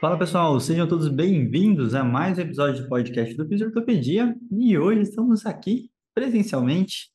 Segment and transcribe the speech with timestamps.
[0.00, 5.00] Fala pessoal, sejam todos bem-vindos a mais um episódio do podcast do Fisiortopedia e hoje
[5.00, 7.10] estamos aqui presencialmente.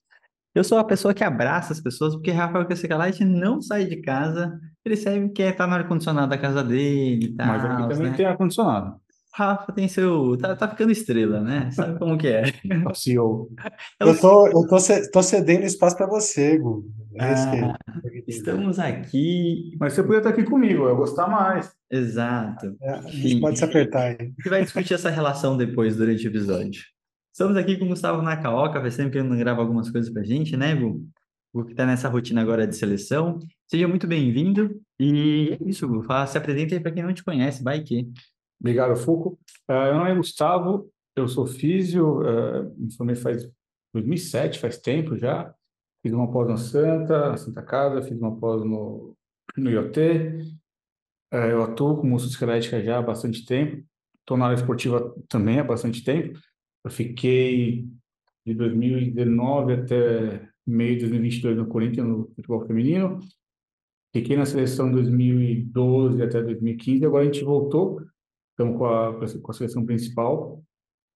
[0.54, 4.60] Eu sou a pessoa que abraça as pessoas porque Rafael Cassicalite não sai de casa,
[4.84, 7.48] ele sempre quer estar no ar-condicionado da casa dele e tal.
[7.48, 8.18] Mas aqui também né?
[8.18, 9.02] tem ar-condicionado.
[9.34, 10.38] Rafa tem seu.
[10.38, 11.72] Tá, tá ficando estrela, né?
[11.72, 12.44] Sabe como que é?
[12.86, 13.50] O CEO.
[14.00, 14.78] É Eu tô, eu tô,
[15.12, 16.86] tô cedendo espaço para você, Gu.
[17.16, 17.78] É Ah,
[18.28, 19.76] Estamos aqui.
[19.80, 21.72] Mas você podia estar aqui comigo, eu ia gostar mais.
[21.92, 22.76] Exato.
[22.82, 24.18] É, a gente pode se apertar aí.
[24.20, 26.82] A gente vai discutir essa relação depois, durante o episódio.
[27.32, 30.24] Estamos aqui com o Gustavo Nakaoka, faz tempo que ele não grava algumas coisas pra
[30.24, 31.04] gente, né, Gu?
[31.54, 33.40] O que tá nessa rotina agora de seleção.
[33.68, 34.80] Seja muito bem-vindo.
[35.00, 36.04] E é isso, Gu.
[36.04, 38.08] Fala, se apresenta aí pra quem não te conhece, vai que.
[38.60, 39.38] Obrigado, Fuco.
[39.68, 43.48] Eh, meu nome é Gustavo, eu sou físio, eh, me formei faz
[43.94, 45.54] 2007, faz tempo já.
[46.04, 49.16] Fiz uma pós na Santa, Santa Casa, fiz uma pós no,
[49.56, 50.00] no IoT.
[51.32, 53.82] Eh, eu atuo com musculoesquelética já há bastante tempo.
[54.20, 56.38] Estou na área esportiva também há bastante tempo.
[56.84, 57.88] Eu fiquei
[58.46, 63.20] de 2019 até meio de 2022 no Corinthians, no futebol feminino.
[64.14, 68.00] Fiquei na seleção 2012 até 2015, agora a gente voltou,
[68.52, 70.62] estamos com a, com a seleção principal,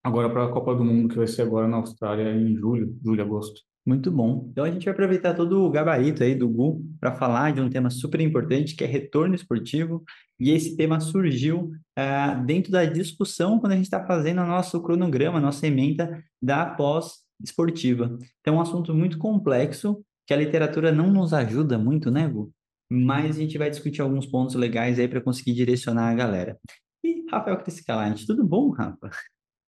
[0.04, 3.22] agora para a Copa do Mundo, que vai ser agora na Austrália em julho, julho,
[3.22, 3.62] agosto.
[3.88, 4.50] Muito bom.
[4.52, 7.70] Então a gente vai aproveitar todo o gabarito aí do Gu para falar de um
[7.70, 10.04] tema super importante que é retorno esportivo.
[10.38, 14.84] E esse tema surgiu ah, dentro da discussão quando a gente está fazendo o nosso
[14.84, 18.20] cronograma, nossa emenda da pós-esportiva.
[18.42, 22.52] Então é um assunto muito complexo que a literatura não nos ajuda muito, né, Gu?
[22.92, 26.60] Mas a gente vai discutir alguns pontos legais aí para conseguir direcionar a galera.
[27.02, 29.10] E Rafael Criscalante, tudo bom, Rafa?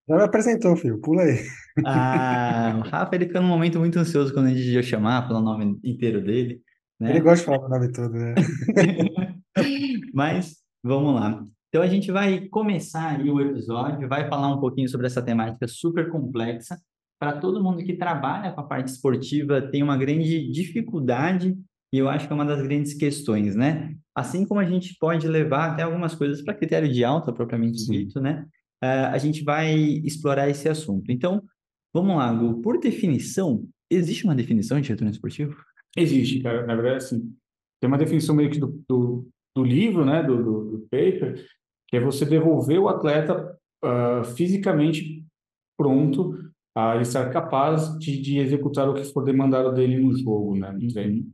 [0.09, 0.99] Já me apresentou, filho.
[0.99, 1.37] Pula aí.
[1.85, 5.39] Ah, o Rafa, ele fica num momento muito ansioso quando a gente ia chamar pelo
[5.39, 6.61] nome inteiro dele,
[6.99, 7.11] né?
[7.11, 8.33] Ele gosta de falar o nome todo, né?
[10.13, 11.43] Mas vamos lá.
[11.69, 16.09] Então a gente vai começar o episódio, vai falar um pouquinho sobre essa temática super
[16.09, 16.75] complexa.
[17.19, 21.55] Para todo mundo que trabalha com a parte esportiva, tem uma grande dificuldade
[21.93, 23.93] e eu acho que é uma das grandes questões, né?
[24.15, 27.91] Assim como a gente pode levar até algumas coisas para critério de alta, propriamente Sim.
[27.91, 28.45] dito, né?
[28.81, 31.11] Ah, a gente vai explorar esse assunto.
[31.11, 31.43] Então,
[31.93, 32.61] vamos lá, Gu.
[32.61, 35.55] Por definição, existe uma definição de retorno esportivo?
[35.97, 37.35] Existe, cara, na verdade, assim,
[37.81, 41.43] tem uma definição meio que do, do, do livro, né, do, do, do paper,
[41.87, 45.25] que é você devolver o atleta ah, fisicamente
[45.77, 46.37] pronto
[46.75, 50.87] a estar capaz de, de executar o que for demandado dele no jogo, né, no
[50.87, 51.25] treino.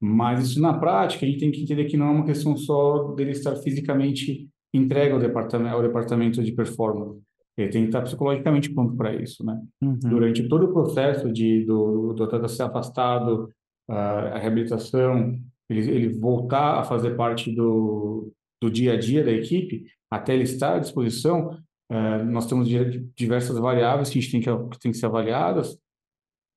[0.00, 3.12] Mas isso na prática, a gente tem que entender que não é uma questão só
[3.12, 7.20] dele estar fisicamente entregue ao departamento, ao departamento de performance.
[7.56, 9.60] Ele tem que estar psicologicamente pronto para isso, né?
[10.08, 13.50] Durante todo o processo de, do, do atleta ser afastado,
[13.90, 15.38] ah, a reabilitação,
[15.68, 20.44] ele, ele voltar a fazer parte do, do dia a dia da equipe, até ele
[20.44, 21.56] estar à disposição,
[21.90, 25.06] eh, nós temos di- diversas variáveis que a gente tem que, que tem que ser
[25.06, 25.76] avaliadas,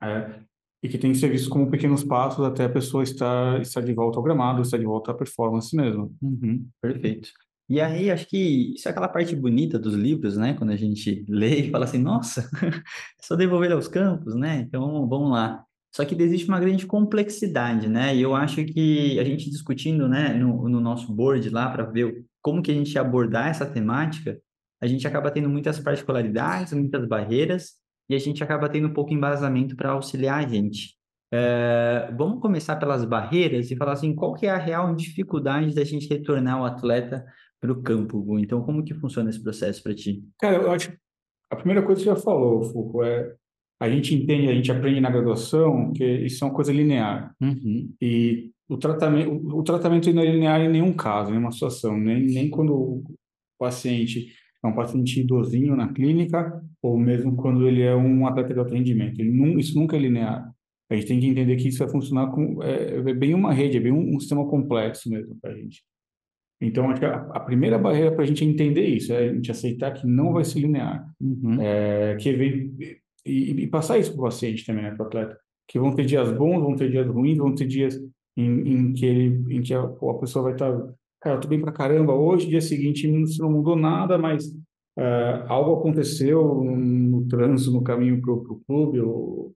[0.03, 0.39] eh,
[0.83, 3.93] e que tem que ser visto como pequenos passos até a pessoa estar, estar de
[3.93, 6.13] volta ao gramado, estar de volta à performance mesmo.
[6.21, 7.29] Uhum, perfeito.
[7.67, 10.53] E aí, acho que isso é aquela parte bonita dos livros, né?
[10.53, 14.57] Quando a gente lê e fala assim, nossa, é só devolver aos campos, né?
[14.59, 15.63] Então, vamos lá.
[15.95, 18.15] Só que existe uma grande complexidade, né?
[18.15, 22.25] E eu acho que a gente discutindo, né, no, no nosso board lá, para ver
[22.41, 24.37] como que a gente ia abordar essa temática,
[24.81, 27.75] a gente acaba tendo muitas particularidades, muitas barreiras,
[28.09, 30.95] e a gente acaba tendo um pouco embasamento para auxiliar a gente.
[31.33, 35.83] É, vamos começar pelas barreiras e falar assim, qual que é a real dificuldade da
[35.83, 37.25] gente retornar o atleta
[37.59, 38.39] para o campo, Gu?
[38.39, 40.23] Então, como que funciona esse processo para ti?
[40.39, 40.97] Cara, eu acho que
[41.51, 43.33] a primeira coisa que você já falou, Foucault, é
[43.79, 47.35] a gente entende, a gente aprende na graduação que isso é uma coisa linear.
[47.41, 51.51] Uhum, E o tratamento, o, o tratamento não é linear em nenhum caso, em nenhuma
[51.51, 53.03] situação, nem, nem quando o
[53.59, 54.31] paciente
[54.63, 58.73] é um paciente idosinho na clínica, ou mesmo quando ele é um atleta de alto
[58.73, 59.19] rendimento.
[59.19, 60.51] Ele nun- isso nunca é linear.
[60.89, 63.77] A gente tem que entender que isso vai funcionar com, é, é bem uma rede,
[63.77, 65.83] é bem um, um sistema complexo mesmo para a gente.
[66.61, 69.91] Então, acho que a, primeira barreira para a gente entender isso é a gente aceitar
[69.91, 71.05] que não vai ser linear.
[71.19, 72.73] uhum, É, que vem,
[73.25, 75.37] e, e passar isso para o paciente também, né, para o atleta.
[75.67, 77.99] Que vão ter dias bons, vão ter dias ruins, vão ter dias
[78.37, 81.47] em, em que ele, em que a, a pessoa vai estar, tá, cara, eu tô
[81.47, 83.07] bem pra caramba hoje, dia seguinte
[83.39, 89.53] não mudou nada, mas uh, algo aconteceu no, trânsito, no caminho pro, pro clube ou,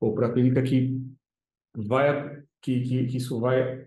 [0.00, 1.00] ou para a clínica que
[1.76, 3.86] vai, que, que, que isso vai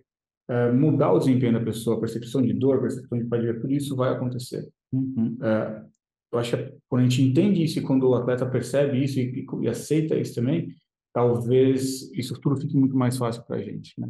[0.50, 4.12] uh, mudar o desempenho da pessoa, percepção de dor, percepção de fadiga, tudo isso vai
[4.12, 4.68] acontecer.
[4.92, 5.38] Uhum.
[5.40, 5.86] Uh,
[6.32, 9.46] eu acho que quando a gente entende isso e quando o atleta percebe isso e,
[9.62, 10.68] e, aceita isso também,
[11.14, 13.94] talvez isso tudo fique muito mais fácil para a gente.
[13.98, 14.08] Né?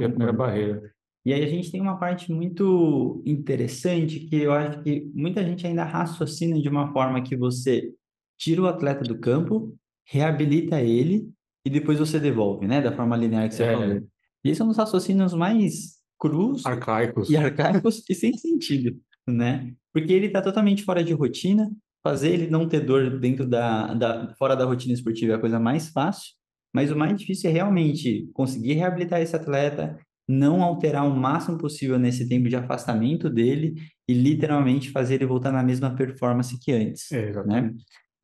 [0.00, 0.82] É a primeira barreira.
[1.24, 5.66] E aí a gente tem uma parte muito interessante que eu acho que muita gente
[5.66, 7.92] ainda raciocina de uma forma que você
[8.36, 9.76] tira o atleta do campo,
[10.06, 11.30] reabilita ele
[11.64, 12.80] e depois você devolve, né?
[12.80, 13.72] Da forma linear que você é.
[13.72, 14.02] falou.
[14.44, 19.72] E esses são os raciocínios mais crus arcaicos e arcaicos e sem sentido, né?
[19.92, 21.70] Porque ele está totalmente fora de rotina.
[22.02, 25.58] Fazer ele não ter dor dentro da, da fora da rotina esportiva é a coisa
[25.58, 26.32] mais fácil.
[26.72, 29.98] Mas o mais difícil é realmente conseguir reabilitar esse atleta,
[30.28, 33.74] não alterar o máximo possível nesse tempo de afastamento dele
[34.06, 37.74] e literalmente fazer ele voltar na mesma performance que antes, é, né?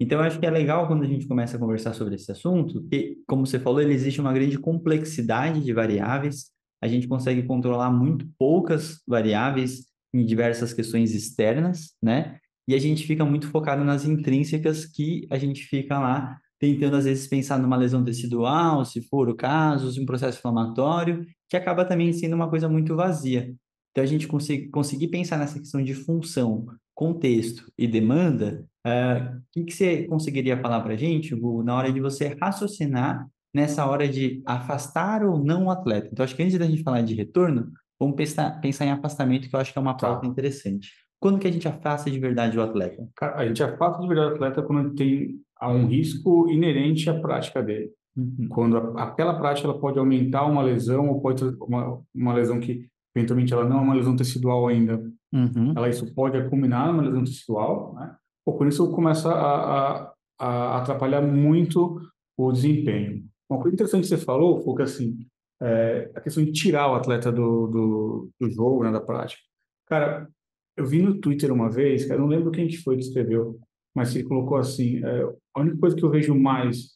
[0.01, 2.83] Então, eu acho que é legal quando a gente começa a conversar sobre esse assunto,
[2.89, 6.47] que, como você falou, ele existe uma grande complexidade de variáveis,
[6.83, 12.39] a gente consegue controlar muito poucas variáveis em diversas questões externas, né?
[12.67, 17.05] E a gente fica muito focado nas intrínsecas que a gente fica lá tentando às
[17.05, 22.13] vezes pensar numa lesão tecidual, se for o caso, um processo inflamatório, que acaba também
[22.13, 23.55] sendo uma coisa muito vazia.
[23.91, 29.65] Então, a gente conseguir, pensar nessa questão de função, contexto e demanda, o uh, que,
[29.65, 34.09] que você conseguiria falar para a gente, Hugo, na hora de você raciocinar nessa hora
[34.09, 36.09] de afastar ou não o atleta?
[36.13, 39.57] Então, acho que antes da gente falar de retorno, vamos pensar, pensar em afastamento, que
[39.57, 40.27] eu acho que é uma pauta tá.
[40.27, 40.91] interessante.
[41.19, 43.09] Quando que a gente afasta de verdade o atleta?
[43.21, 47.63] A gente afasta de verdade o atleta quando tem há um risco inerente à prática
[47.63, 47.91] dele.
[48.15, 48.49] Uhum.
[48.51, 52.87] Quando a, aquela prática ela pode aumentar uma lesão ou pode uma, uma lesão que
[53.17, 55.03] eventualmente ela não é uma lesão tecidual ainda,
[55.33, 55.73] uhum.
[55.75, 58.15] ela isso pode culminar numa lesão tecidual, né?
[58.47, 62.01] Ou com isso começa a, a, a, atrapalhar muito
[62.37, 63.25] o desempenho.
[63.49, 65.27] Uma coisa interessante que você falou foi que assim
[65.63, 69.41] é, a questão de tirar o atleta do, do, do jogo, né, da prática.
[69.87, 70.29] Cara,
[70.77, 73.59] eu vi no Twitter uma vez, cara, não lembro quem que foi que escreveu,
[73.95, 75.23] mas ele colocou assim: é,
[75.55, 76.95] a única coisa que eu vejo mais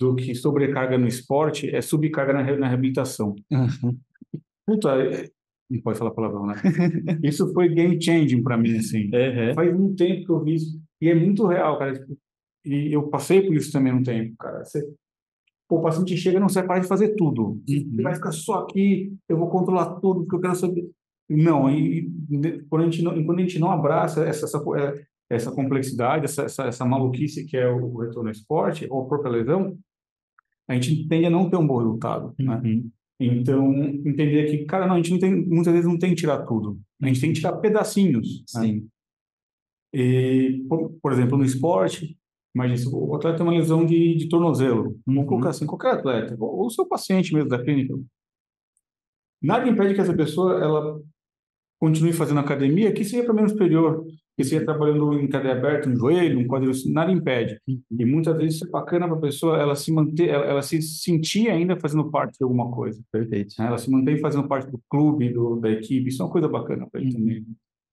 [0.00, 3.34] do que sobrecarga no esporte é subcarga na, na reabilitação.
[3.50, 3.98] Uhum.
[4.66, 5.28] Puta, é,
[5.70, 6.54] não pode falar palavrão, né?
[7.22, 9.04] isso foi game changing para mim, assim.
[9.04, 9.54] Uhum.
[9.54, 10.80] Faz um tempo que eu vi isso.
[11.00, 11.92] E é muito real, cara.
[11.94, 12.16] Tipo,
[12.64, 14.64] e eu passei por isso também um tempo, cara.
[14.64, 14.84] Você,
[15.68, 17.42] pô, o paciente chega e não sai parar de fazer tudo.
[17.42, 17.62] Uhum.
[17.68, 20.90] Ele vai ficar só aqui, eu vou controlar tudo, porque eu quero saber.
[21.28, 25.04] Não, e, e quando, a gente não quando a gente não abraça essa, essa, é,
[25.30, 29.30] essa complexidade, essa, essa, essa maluquice que é o retorno ao esporte, ou a própria
[29.30, 29.78] lesão,
[30.66, 32.56] a gente tende a não ter um bom resultado, né?
[32.56, 32.62] uhum.
[32.62, 32.82] né?
[33.20, 36.44] Então, entender que, cara, não, a gente não tem, muitas vezes não tem que tirar
[36.46, 36.78] tudo.
[37.02, 38.44] A gente tem que tirar pedacinhos.
[38.54, 38.60] Né?
[38.62, 38.72] Sim.
[38.74, 38.82] Né?
[39.92, 42.16] E, por, por, exemplo, no esporte,
[42.54, 44.98] imagina, o atleta tem uma lesão de, de tornozelo.
[45.06, 45.26] Vamos uhum.
[45.26, 47.94] colocar assim, qualquer atleta, ou o seu paciente mesmo da clínica.
[49.40, 51.00] Nada impede que essa pessoa, ela
[51.78, 54.04] continue fazendo academia, que seja para menos superior
[54.38, 57.60] que seja trabalhando em cadeia aberta, um joelho, um quadril, nada impede.
[57.66, 60.80] E muitas vezes isso é bacana para a pessoa, ela se manter, ela, ela, se
[60.80, 63.02] sentir ainda fazendo parte de alguma coisa.
[63.10, 63.60] Perfeito.
[63.60, 66.86] Ela se mantém fazendo parte do clube, do, da equipe, isso é uma coisa bacana
[66.88, 67.44] para ele também.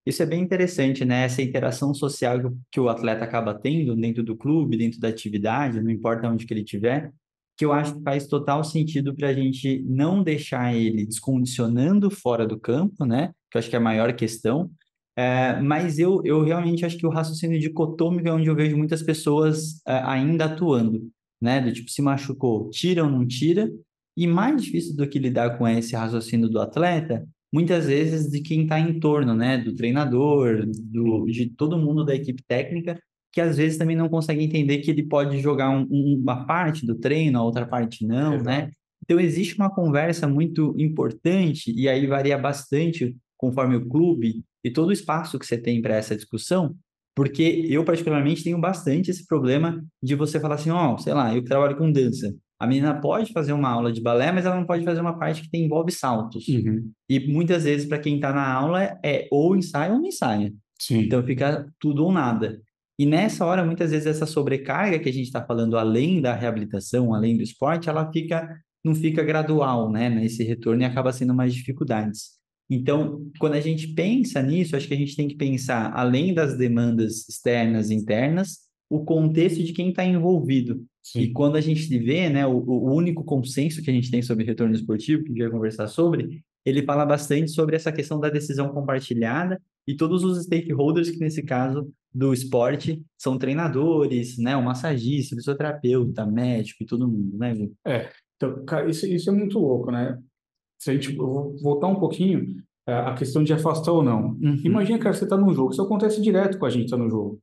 [0.06, 1.24] Isso é bem interessante, né?
[1.24, 2.40] Essa interação social
[2.72, 6.54] que o atleta acaba tendo dentro do clube, dentro da atividade, não importa onde que
[6.54, 7.12] ele estiver,
[7.58, 12.46] que eu acho que faz total sentido para a gente não deixar ele descondicionando fora
[12.46, 13.34] do campo, né?
[13.50, 14.70] Que eu acho que é a maior questão,
[15.16, 19.02] é, mas eu, eu realmente acho que o raciocínio dicotômico é onde eu vejo muitas
[19.02, 21.10] pessoas é, ainda atuando,
[21.42, 21.62] né?
[21.62, 23.72] Do tipo, se machucou, tira ou não tira?
[24.18, 28.64] E mais difícil do que lidar com esse raciocínio do atleta, muitas vezes de quem
[28.64, 29.58] está em torno, né?
[29.58, 33.00] Do treinador, do, de todo mundo da equipe técnica,
[33.32, 36.96] que às vezes também não consegue entender que ele pode jogar um, uma parte do
[36.96, 38.36] treino, a outra parte não, né?
[38.36, 38.46] Exato.
[38.46, 38.72] né?
[39.02, 44.90] Então, existe uma conversa muito importante, e aí varia bastante conforme o clube e todo
[44.90, 46.76] o espaço que você tem para essa discussão,
[47.16, 51.34] porque eu, particularmente, tenho bastante esse problema de você falar assim, ó, oh, sei lá,
[51.34, 52.36] eu trabalho com dança.
[52.66, 55.44] A menina pode fazer uma aula de balé, mas ela não pode fazer uma parte
[55.44, 56.48] que tem, envolve saltos.
[56.48, 56.92] Uhum.
[57.08, 60.52] E muitas vezes, para quem está na aula, é ou ensaia ou não ensaia.
[60.80, 61.00] Sim.
[61.00, 62.60] Então fica tudo ou nada.
[62.98, 67.14] E nessa hora, muitas vezes, essa sobrecarga que a gente está falando, além da reabilitação,
[67.14, 68.48] além do esporte, ela fica
[68.84, 72.36] não fica gradual, né, nesse retorno e acaba sendo mais dificuldades.
[72.70, 76.56] Então, quando a gente pensa nisso, acho que a gente tem que pensar, além das
[76.56, 80.86] demandas externas e internas, o contexto de quem está envolvido.
[81.06, 81.20] Sim.
[81.20, 84.44] E quando a gente vê, né, o, o único consenso que a gente tem sobre
[84.44, 88.28] retorno esportivo, que a gente vai conversar sobre, ele fala bastante sobre essa questão da
[88.28, 94.64] decisão compartilhada e todos os stakeholders que, nesse caso do esporte, são treinadores, né, o
[94.64, 97.72] massagista, o fisioterapeuta, médico e todo mundo, né, Ju?
[97.86, 100.18] É, então, cara, isso, isso é muito louco, né?
[100.80, 102.56] Se a gente eu vou voltar um pouquinho,
[102.88, 104.30] é, a questão de afastar ou não.
[104.42, 104.60] Uhum.
[104.64, 107.40] Imagina, cara, você está num jogo, isso acontece direto com a gente tá no jogo.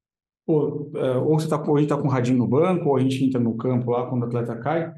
[0.53, 3.01] Ou, é, ou você está a gente tá com o radinho no banco, ou a
[3.01, 4.93] gente entra no campo lá quando o atleta cai.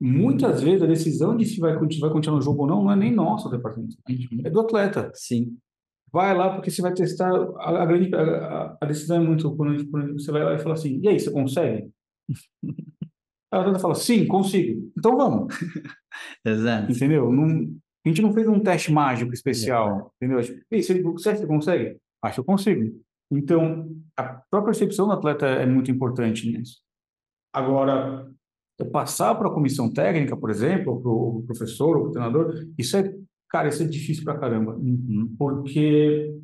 [0.00, 2.92] Muitas vezes a decisão de se vai, se vai continuar no jogo ou não não
[2.92, 3.96] é nem nosso departamento,
[4.44, 5.10] é do atleta.
[5.14, 5.56] Sim.
[6.12, 7.30] Vai lá porque você vai testar.
[7.58, 9.54] A, a grande, a, a, decisão é muito.
[9.56, 11.90] Quando, a quando você vai lá e fala assim: e aí, você consegue?
[13.52, 14.92] Aí o atleta fala: sim, consigo.
[14.96, 15.54] Então vamos.
[16.44, 16.92] Exato.
[16.92, 17.32] Entendeu?
[17.32, 17.46] Não,
[18.04, 20.42] a gente não fez um teste mágico especial, entendeu?
[20.42, 21.98] Tipo, "Ei, você, você que consegue?
[22.22, 23.00] Acho que eu consigo.
[23.30, 26.78] Então, a própria percepção do atleta é muito importante nisso.
[27.52, 28.30] Agora,
[28.92, 32.96] passar para a comissão técnica, por exemplo, para o professor, ou para o treinador, isso
[32.96, 33.14] é,
[33.48, 35.34] cara, isso é difícil pra caramba, Uhum.
[35.38, 36.34] porque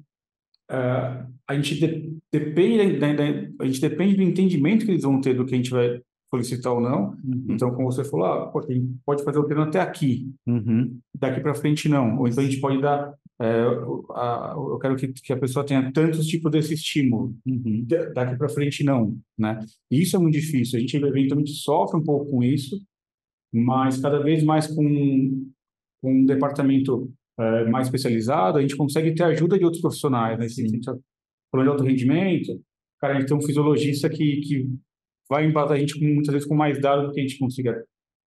[0.70, 5.20] eh, a gente de- depende da, da- a gente depende do entendimento que eles vão
[5.20, 7.10] ter do que a gente vai solicitar ou não.
[7.22, 7.44] Uhum.
[7.50, 10.98] Então, como você falou, ah, pô, a gente pode fazer o treino até aqui, Uhum.
[11.14, 12.18] daqui para frente não.
[12.18, 13.12] Ou então a gente pode dar,
[13.42, 13.62] é,
[14.14, 17.84] a- eu quero que, que a pessoa tenha tantos tipos desse estímulo, Uhum.
[17.86, 19.58] Da- daqui para frente não, né?
[19.90, 20.76] Isso é muito difícil.
[20.78, 22.80] A gente eventualmente sofre um pouco com isso,
[23.52, 25.50] mas cada vez mais com,
[26.00, 30.48] com um departamento é, mais especializado, a gente consegue ter ajuda de outros profissionais, né?
[30.48, 30.84] Se a gente
[31.50, 32.60] falando de alto rendimento,
[33.00, 34.68] cara, a gente tem um fisiologista que, que
[35.28, 37.84] vai embasar a gente muitas vezes com mais dados do que a gente consiga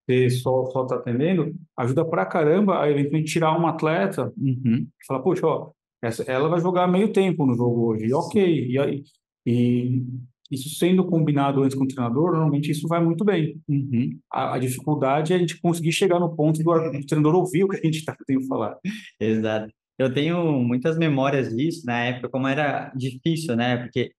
[0.08, 4.88] ter só só tá atendendo, ajuda pra caramba a eventualmente tirar um atleta Uhum.
[5.02, 5.72] e falar, poxa, ó,
[6.04, 9.04] essa, ela vai jogar meio tempo no jogo hoje, e ok, e, aí-
[9.46, 10.04] e
[10.52, 13.60] isso sendo combinado antes com o treinador, normalmente isso vai muito bem.
[13.68, 14.18] Uhum.
[14.32, 17.68] A, a dificuldade é a gente conseguir chegar no ponto do, do treinador ouvir o
[17.68, 18.78] que a gente está tentando falar.
[19.20, 19.72] Exato.
[19.98, 23.78] Eu tenho muitas memórias disso na época, como era difícil, né?
[23.78, 24.12] Porque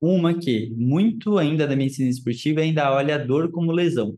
[0.00, 4.14] uma que muito ainda da medicina esportiva ainda olha a dor como lesão.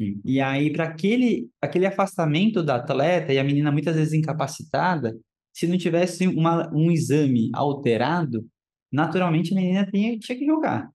[0.00, 0.18] Sim.
[0.24, 5.14] E aí, para aquele, aquele afastamento da atleta e a menina muitas vezes incapacitada,
[5.52, 8.46] se não tivesse uma, um exame alterado,
[8.90, 10.88] naturalmente a menina tinha, tinha que jogar.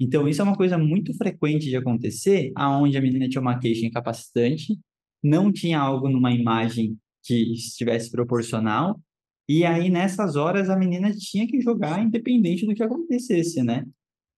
[0.00, 3.84] Então, isso é uma coisa muito frequente de acontecer, aonde a menina tinha uma queixa
[3.84, 4.78] incapacitante,
[5.22, 8.98] não tinha algo numa imagem que estivesse proporcional,
[9.46, 13.84] e aí nessas horas a menina tinha que jogar independente do que acontecesse, né?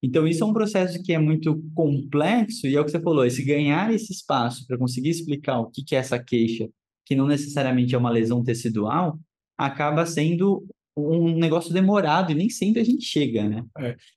[0.02, 3.25] Então, isso é um processo que é muito complexo, e é o que você falou,
[3.25, 6.68] esse ganhar esse espaço para conseguir explicar o que que é essa queixa,
[7.06, 9.18] que não necessariamente é uma lesão tecidual,
[9.56, 10.66] acaba sendo
[10.97, 13.64] um negócio demorado e nem sempre a gente chega, né?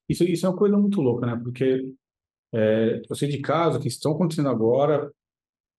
[0.10, 1.40] Isso, isso é uma coisa muito louca, né?
[1.42, 1.86] Porque
[2.54, 5.12] é, eu sei de casos que estão acontecendo agora,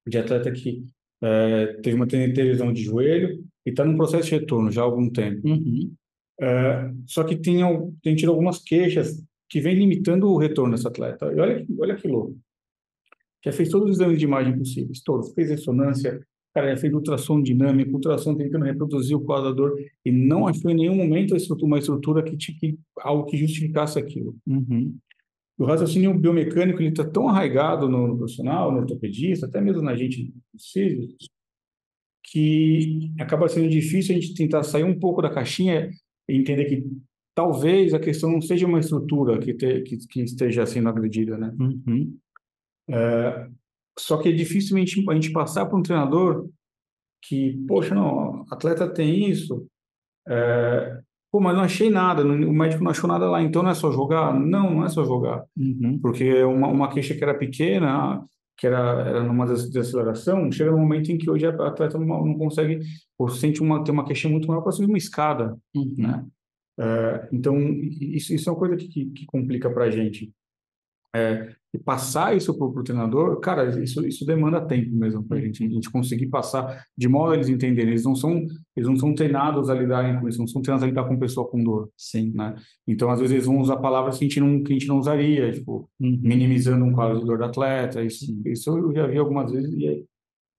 [0.07, 0.85] de atleta que
[1.23, 5.11] é, teve uma lesão de joelho e está num processo de retorno já há algum
[5.11, 5.47] tempo.
[5.47, 5.93] Uhum.
[6.41, 7.61] É, só que tem,
[8.03, 11.33] tem tido algumas queixas que vem limitando o retorno desse atleta.
[11.33, 12.37] E olha, olha que louco.
[13.45, 15.33] Já fez todos os exames de imagem possíveis, todos.
[15.33, 16.21] Fez ressonância,
[16.53, 20.71] cara, já fez ultrassom dinâmico, ultrassom tentando reproduzir o quadro da dor e não achou
[20.71, 24.37] em nenhum momento estrutura- uma estrutura que, que algo que justificasse aquilo.
[24.47, 24.97] Uhum.
[25.59, 29.97] O raciocínio biomecânico ele está tão arraigado no, no profissional, no ortopedista, até mesmo na
[29.97, 31.29] gente dos físicos,
[32.25, 35.89] que acaba sendo difícil a gente tentar sair um pouco da caixinha
[36.29, 36.85] e entender que
[37.37, 41.55] talvez a questão não seja uma estrutura que, te, que, que esteja sendo agredida, né?
[41.61, 42.17] Uhum.
[43.99, 46.49] Só que é dificilmente a gente passar para um treinador
[47.23, 49.67] que, poxa, não, atleta tem isso,
[50.29, 50.99] é,
[51.33, 53.91] pô, mas não achei nada, o médico não achou nada lá, então não é só
[53.91, 54.33] jogar?
[54.39, 55.45] Não, não é só jogar.
[55.57, 55.99] Uhum.
[56.01, 58.23] porque uma, uma queixa que era pequena,
[58.57, 58.79] que era,
[59.09, 62.81] era numa des- desaceleração, chega no momento em que hoje a atleta não, não consegue,
[63.19, 65.95] ou sente uma, tem uma queixa muito maior para subir uma escada, Uhum.
[65.99, 66.25] né?
[66.79, 70.33] É, então, isso, isso é uma coisa que, que, complica para a gente.
[71.15, 75.41] É, e passar isso para o treinador, cara, isso, isso demanda tempo mesmo para a
[75.41, 77.91] gente, a gente conseguir passar de modo a eles entenderem.
[77.91, 80.87] Eles não são, eles não são treinados a lidarem com isso, não são treinados a
[80.87, 82.33] lidar com pessoa com dor, Sim.
[82.35, 82.55] né?
[82.87, 84.99] Então, às vezes, eles vão usar palavras que a gente não, que a gente não
[84.99, 86.21] usaria, tipo, Uhum.
[86.23, 88.03] minimizando um quadro de dor do atleta.
[88.03, 89.73] Isso, isso eu já vi algumas vezes.
[89.73, 90.05] E,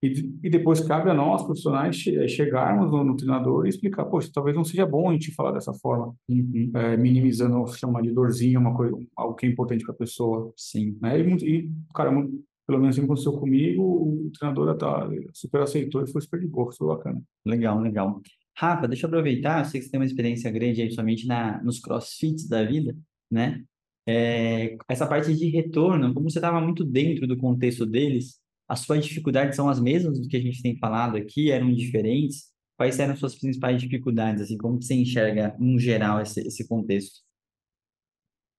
[0.01, 0.09] e,
[0.43, 4.55] e depois cabe a nós, profissionais, che- chegarmos no, no treinador e explicar: poxa, talvez
[4.55, 6.71] não seja bom a gente falar dessa forma, Uhum.
[6.75, 10.51] é, minimizando, chamar de dorzinha, uma coisa, algo que é importante para a pessoa.
[10.55, 10.97] Sim.
[11.01, 11.19] Né?
[11.19, 16.21] E, e, cara, pelo menos assim aconteceu comigo, o treinador tá, super aceitou e foi
[16.21, 17.21] super de boa, foi bacana.
[17.45, 18.21] Legal, legal.
[18.55, 21.61] Rafa, deixa eu aproveitar, eu sei que você tem uma experiência grande aí, somente na,
[21.63, 22.95] nos crossfits da vida,
[23.31, 23.63] né?
[24.07, 29.05] é, essa parte de retorno, como você estava muito dentro do contexto deles, as suas
[29.05, 32.45] dificuldades são as mesmas do que a gente tem falado aqui, eram diferentes?
[32.77, 37.21] Quais eram as suas principais dificuldades, assim, como você enxerga, no geral, esse, esse contexto?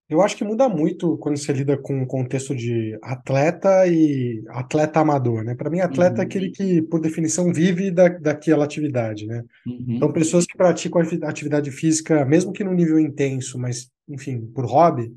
[0.09, 5.01] Eu acho que muda muito quando você lida com o contexto de atleta e atleta
[5.01, 5.55] amador, né?
[5.55, 6.27] Para mim, atleta é Uhum.
[6.27, 9.45] aquele que, por definição, vive da, daquela atividade, né?
[9.67, 10.15] Então, Uhum.
[10.15, 15.13] pessoas que praticam ati- atividade física, mesmo que num nível intenso, mas, enfim, por hobby,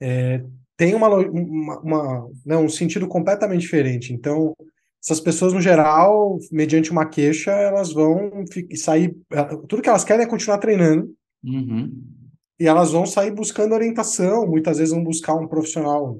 [0.00, 0.44] é,
[0.76, 4.12] tem uma, uma, uma, né, um sentido completamente diferente.
[4.12, 4.54] Então,
[5.02, 9.16] essas pessoas, no geral, mediante uma queixa, elas vão sair.
[9.32, 11.14] eh, Tudo que elas querem é continuar treinando
[11.44, 11.92] Uhum.
[12.58, 14.46] e elas vão sair buscando orientação.
[14.46, 16.18] Muitas vezes vão buscar um profissional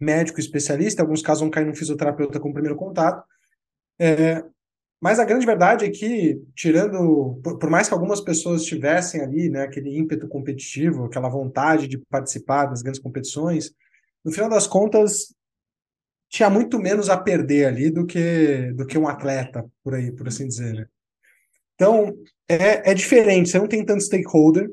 [0.00, 3.24] médico especialista, em alguns casos vão cair num fisioterapeuta como primeiro contato.
[4.00, 4.42] É,
[5.02, 9.50] mas a grande verdade é que, tirando, por, por mais que algumas pessoas tivessem ali,
[9.50, 13.72] né, aquele ímpeto competitivo, aquela vontade de participar das grandes competições,
[14.24, 15.34] no final das contas,
[16.28, 20.28] tinha muito menos a perder ali do que, do que um atleta, por aí, por
[20.28, 20.86] assim dizer, né?
[21.74, 22.16] Então,
[22.48, 24.70] é, é diferente, você não tem tanto stakeholder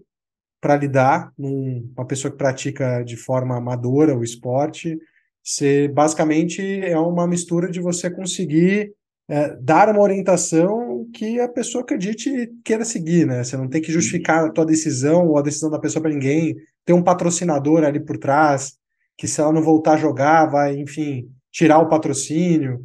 [0.62, 4.95] para lidar num, uma pessoa que pratica de forma amadora o esporte.
[5.43, 8.93] Você, basicamente, é uma mistura de você conseguir
[9.29, 13.43] é, dar uma orientação que a pessoa acredite e queira seguir, né?
[13.43, 16.55] Você não tem que justificar a tua decisão ou a decisão da pessoa para ninguém.
[16.83, 18.74] Tem um patrocinador ali por trás
[19.15, 22.81] que se ela não voltar a jogar, vai, enfim, tirar o patrocínio.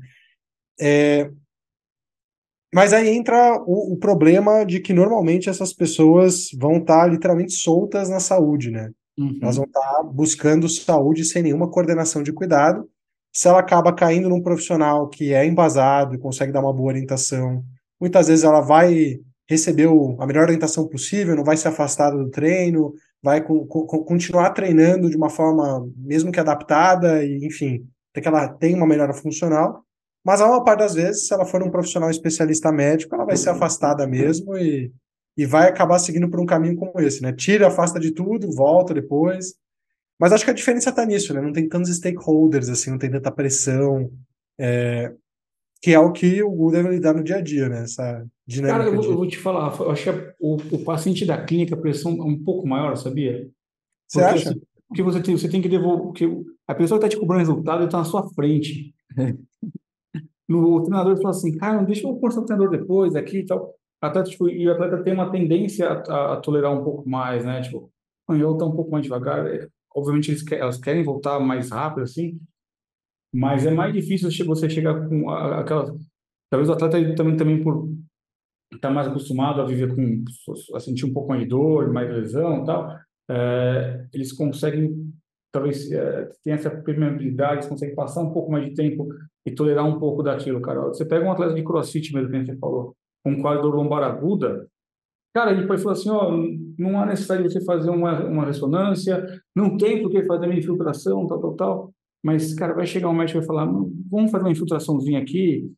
[0.79, 1.31] É...
[2.75, 7.53] Mas aí entra o, o, problema de que normalmente essas pessoas vão estar tá literalmente
[7.53, 8.91] soltas na saúde, né?
[9.17, 9.39] Uhum.
[9.41, 12.87] Elas vão estar tá buscando saúde sem nenhuma coordenação de cuidado.
[13.35, 17.65] Se ela acaba caindo num profissional que é embasado e consegue dar uma boa orientação,
[18.01, 19.89] muitas vezes ela vai receber
[20.19, 25.11] a melhor orientação possível, não vai se afastar do treino, vai co co continuar treinando
[25.11, 29.83] de uma forma, mesmo que adaptada, e enfim, até que ela tenha uma melhora funcional.
[30.25, 33.37] Mas a maior parte das vezes, se ela for um profissional especialista médico, ela vai
[33.37, 34.93] ser afastada mesmo e,
[35.37, 37.33] e vai acabar seguindo por um caminho como esse, né?
[37.33, 39.55] Tira, afasta de tudo, volta depois.
[40.19, 41.41] Mas acho que a diferença está nisso, né?
[41.41, 44.11] Não tem tantos stakeholders, assim, não tem tanta pressão,
[44.59, 45.13] é...
[45.83, 47.83] que é o que o Google deve lidar no dia a dia, né?
[47.83, 48.79] Essa dinâmica.
[48.79, 49.09] Cara, eu vou, de...
[49.09, 52.23] eu vou te falar, eu acho que o, o, paciente da clínica a pressão é
[52.23, 53.49] um pouco maior, sabia?
[54.09, 54.51] Você porque, acha?
[54.51, 57.85] Assim, porque você tem, você tem que devolver, a pessoa que está te cobrando resultado
[57.85, 58.95] está na sua frente.
[60.49, 63.47] no, o treinador fala assim, cara, deixa eu conversar com o treinador depois aqui e
[63.47, 63.75] tal.
[64.01, 67.45] Atleta, tipo, e o atleta tem uma tendência a, a, a tolerar um pouco mais,
[67.45, 67.63] né?
[67.63, 67.91] Tipo,
[68.29, 69.47] eu tá um pouco mais devagar.
[69.95, 72.41] Obviamente, querem, elas querem voltar mais rápido, assim,
[73.35, 75.97] mas é mais difícil você chegar com aquela.
[76.49, 77.89] Talvez o atleta também, também por
[78.73, 80.25] estar tá mais acostumado a viver com.
[80.75, 82.97] a sentir um pouco mais de dor, mais lesão e tal,
[83.29, 85.13] é, eles conseguem.
[85.53, 89.09] Talvez é, tenha essa permeabilidade, eles conseguem passar um pouco mais de tempo
[89.47, 90.81] e tolerar um pouco daquilo, cara.
[90.83, 94.69] Você pega um atleta de crossfit mesmo, que você falou, com quadro lombar aguda,
[95.35, 96.31] cara, ele foi falar assim, ó,
[96.79, 100.55] não há necessidade de você fazer uma, uma ressonância, não tem por que fazer uma
[100.55, 101.95] infiltração, tal, tal, tal,
[102.25, 103.67] mas, cara, vai chegar um médico e vai falar,
[104.11, 105.69] vamos fazer uma infiltraçãozinha aqui,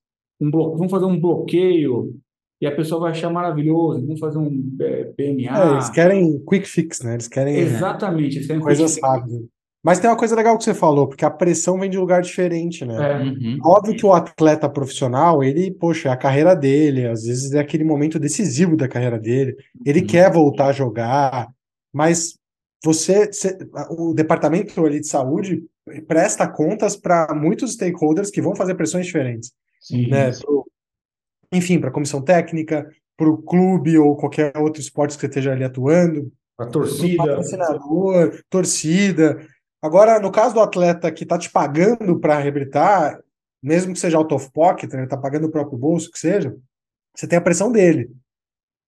[0.41, 2.15] um bloco, vamos fazer um bloqueio,
[2.61, 5.59] e a pessoa vai achar maravilhoso, vamos fazer um é, BMA.
[5.59, 7.15] É, eles querem quick fix, né?
[7.15, 9.43] Eles querem Exatamente, eles querem coisas rápidas.
[9.87, 12.85] Mas tem uma coisa legal que você falou, porque a pressão vem de lugar diferente,
[12.85, 12.97] né?
[12.97, 13.23] É.
[13.23, 13.59] Uhum.
[13.65, 17.85] Óbvio que o atleta profissional, ele, poxa, é a carreira dele, às vezes é aquele
[17.85, 20.07] momento decisivo da carreira dele, ele Uhum.
[20.09, 21.47] quer voltar a jogar,
[21.93, 22.37] mas
[22.85, 23.57] você, você-
[23.91, 25.63] o departamento ali de saúde
[26.09, 30.33] presta contas para muitos stakeholders que vão fazer pressões diferentes, Sim, né?
[30.33, 30.67] Pro-
[31.53, 35.53] enfim, para a comissão técnica, para o clube ou qualquer outro esporte que você esteja
[35.53, 37.19] ali atuando, a torcida.
[37.25, 39.47] patrocinador, torcida.
[39.83, 43.21] Agora, no caso do atleta que está te pagando para reabilitar,
[43.63, 46.57] mesmo que seja out of pocket, né, ele está pagando o próprio bolso, que seja,
[47.15, 48.11] você tem a pressão dele.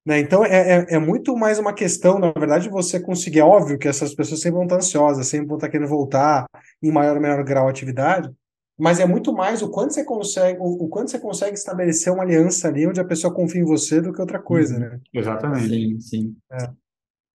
[0.07, 0.20] Né?
[0.20, 3.40] Então, é, é, é muito mais uma questão, na verdade, de você conseguir.
[3.40, 6.46] É óbvio que essas pessoas sempre vão estar ansiosas, sempre vão estar querendo voltar
[6.83, 8.31] em maior ou menor grau à atividade,
[8.79, 12.22] mas é muito mais o quanto você consegue, o, o quanto você consegue estabelecer uma
[12.22, 14.81] aliança ali onde a pessoa confia em você do que outra coisa, Uhum.
[14.81, 15.01] né?
[15.12, 15.68] Exatamente.
[15.68, 16.37] Sim, sim.
[16.53, 16.70] É.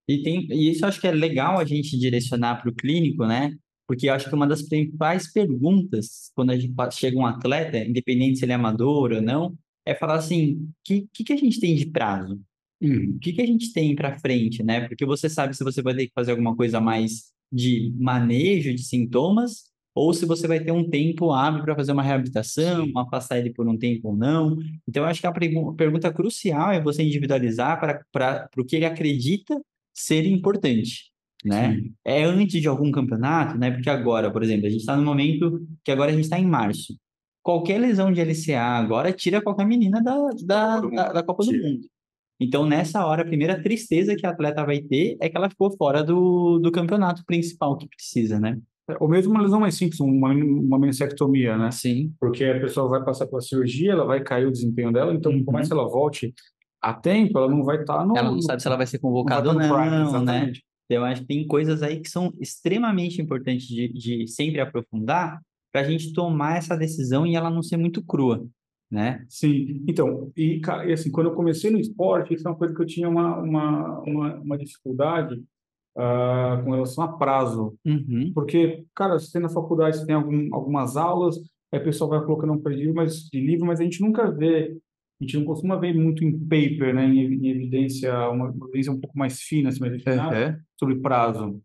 [0.08, 3.54] E, tem, e isso acho que é legal a gente direcionar para o clínico, né?
[3.88, 8.40] Porque eu acho que uma das principais perguntas, quando a gente chega um atleta, independente
[8.40, 11.60] se ele é amador ou não, é falar assim: o que, que, que a gente
[11.60, 12.40] tem de prazo?
[12.82, 13.14] Uhum.
[13.16, 14.88] O que, que a gente tem para frente, né?
[14.88, 18.84] Porque você sabe se você vai ter que fazer alguma coisa mais de manejo de
[18.84, 22.94] sintomas, ou se você vai ter um tempo hábil para fazer uma reabilitação, Sim.
[22.96, 24.58] afastar ele por um tempo ou não.
[24.88, 27.80] Então, acho que a pergunta crucial é você individualizar
[28.12, 29.56] para o que ele acredita
[29.94, 31.12] ser importante.
[31.46, 31.76] né?
[31.76, 31.94] Sim.
[32.06, 33.72] É antes de algum campeonato, né?
[33.72, 36.46] Porque agora, por exemplo, a gente está no momento que agora a gente está em
[36.46, 36.96] março.
[37.42, 41.44] Qualquer lesão de LCA agora tira qualquer menina da, da, Copa do da, da Copa
[41.44, 41.68] do Tira.
[41.70, 41.82] Mundo.
[42.40, 45.70] Então, nessa hora, a primeira tristeza que a atleta vai ter é que ela ficou
[45.78, 48.58] fora do, do campeonato principal que precisa, né?
[49.00, 51.72] Ou mesmo uma lesão mais simples, uma, uma mensectomia, né?
[51.72, 52.14] Sim.
[52.20, 55.44] Porque a pessoa vai passar pela cirurgia, ela vai cair o desempenho dela, então, Uhum.
[55.46, 56.34] por mais que ela volte
[56.84, 58.18] a tempo, ela não vai estar no.
[58.18, 60.26] Ela não sabe se ela vai ser não vai convocada ou estar no não, prime,
[60.26, 60.52] né?
[60.86, 65.42] Então, eu acho que tem coisas aí que são extremamente importantes de, de sempre aprofundar
[65.72, 68.46] para a gente tomar essa decisão e ela não ser muito crua,
[68.92, 69.26] né?
[69.30, 72.82] Sim, então, e, e assim, quando eu comecei no esporte, isso é uma coisa que
[72.82, 75.42] eu tinha uma, uma, uma, uma dificuldade
[75.98, 77.76] ah, com relação a prazo.
[77.86, 78.32] Uhum.
[78.34, 81.38] Porque, cara, você tem na faculdade, você tem algum, algumas aulas,
[81.72, 84.78] aí o pessoal vai colocando um pedido mas, de livro, mas a gente nunca vê,
[85.24, 88.92] a gente não costuma ver muito em paper, né, em, em evidência, uma, uma evidência
[88.92, 90.58] um pouco mais fina, assim, mais Uhum.
[90.80, 91.62] sobre prazo.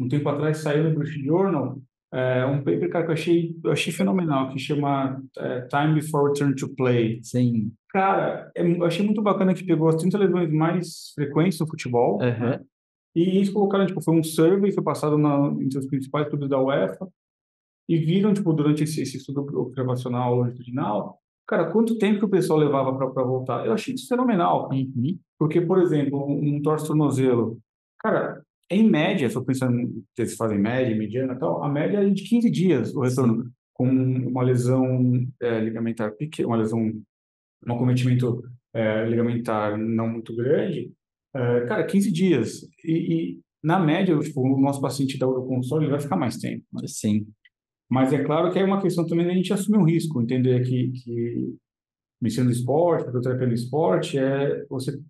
[0.00, 1.80] Um tempo atrás saiu no British Journal
[2.12, 6.28] é, um paper, cara, que eu achei, eu achei fenomenal, que chama é, Time Before
[6.28, 7.20] Return to Play.
[7.22, 7.70] Sim.
[7.90, 12.14] Cara, é, eu achei muito bacana que pegou as 30 lesões mais frequentes no futebol,
[12.14, 12.20] Uhum.
[12.50, 12.60] né?
[13.14, 16.58] E eles colocaram, tipo, foi um survey, foi passado na, entre os principais clubes da
[16.62, 17.08] UEFA,
[17.88, 22.58] e viram, tipo, durante esse, esse estudo observacional longitudinal, cara, quanto tempo que o pessoal
[22.58, 23.66] levava para voltar.
[23.66, 24.68] Eu achei isso fenomenal.
[24.70, 25.18] Uhum.
[25.38, 27.58] porque, por exemplo, um, um torce tornozelo,
[27.98, 31.98] cara, em média, se eu pensando, se eles fazem média, mediana e tal, a média
[31.98, 36.80] é de 15 dias o retorno, com uma lesão é, ligamentar pequena, uma lesão,
[37.66, 38.42] um acometimento
[38.74, 40.92] é, ligamentar não muito grande,
[41.34, 42.62] é, cara, 15 dias.
[42.84, 46.64] E, e, na média, tipo, o nosso paciente da console ele vai ficar mais tempo.
[46.72, 46.82] né?
[46.86, 47.26] Sim.
[47.90, 50.90] Mas é claro que é uma questão também da gente assumir um risco, entender que,
[50.90, 51.56] que
[52.20, 55.00] medicina do esporte, fisioterapia do esporte, é você,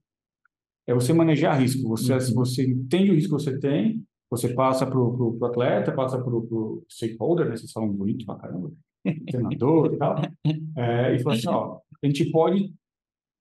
[0.86, 1.88] é você manejar risco.
[1.88, 2.20] Você, Uhum.
[2.20, 6.32] se você entende o risco que você tem, você passa para o atleta, passa para
[6.34, 7.56] o stakeholder, né?
[7.56, 8.70] Vocês falam bonito pra caramba,
[9.26, 10.16] treinador e tal,
[10.76, 12.72] é, e fala assim, ó, a gente pode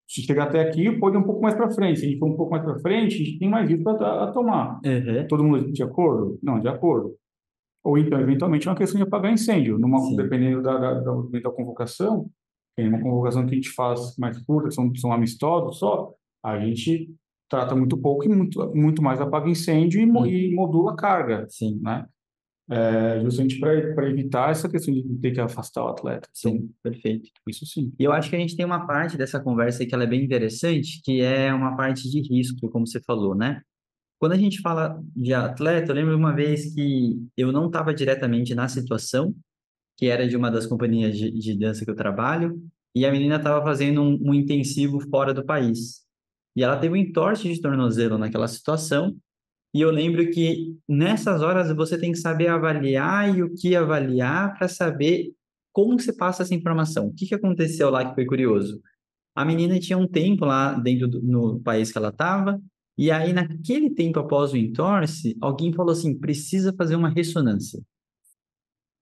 [0.10, 2.00] se chegar até aqui, pode ir um pouco mais para frente.
[2.00, 4.24] Se a gente for um pouco mais para frente, a gente tem mais risco a,
[4.24, 4.80] a tomar.
[4.86, 5.28] Uhum.
[5.28, 6.40] Todo mundo de acordo?
[6.42, 7.14] Não, de acordo.
[7.88, 9.78] Ou então, eventualmente, uma questão de apagar incêndio.
[9.80, 10.16] Numa, Sim.
[10.18, 12.30] dependendo da, da, da, da convocação,
[12.76, 16.12] tem uma convocação que a gente faz mais curta, são, são amistosos só,
[16.44, 17.10] a gente
[17.50, 20.26] trata muito pouco e muito, muito mais apaga incêndio e, mo- Hum.
[20.26, 21.80] e modula a carga, Sim.
[21.82, 22.06] né?
[22.70, 26.28] É, justamente para evitar essa questão de ter que afastar o atleta.
[26.38, 26.70] Então, Sim.
[26.84, 27.30] Perfeito.
[27.48, 27.94] isso sim.
[27.98, 30.22] E eu acho que a gente tem uma parte dessa conversa que ela é bem
[30.26, 33.62] interessante, que é uma parte de risco, como você falou, né?
[34.20, 38.56] Quando a gente fala de atleta, eu lembro uma vez que eu não estava diretamente
[38.56, 39.36] na situação,
[39.96, 42.60] que era de uma das companhias de, de dança que eu trabalho,
[42.96, 46.02] e a menina estava fazendo um, um intensivo fora do país.
[46.56, 49.16] E ela teve um entorse de tornozelo naquela situação,
[49.74, 54.58] e eu lembro que nessas horas você tem que saber avaliar e o que avaliar
[54.58, 55.32] para saber
[55.72, 57.08] como você passa essa informação.
[57.08, 58.82] O que, que aconteceu lá que foi curioso?
[59.36, 62.60] A menina tinha um tempo lá dentro do no país que ela estava,
[62.98, 67.82] e aí naquele tempo após o entorse, alguém falou assim, precisa fazer uma ressonância.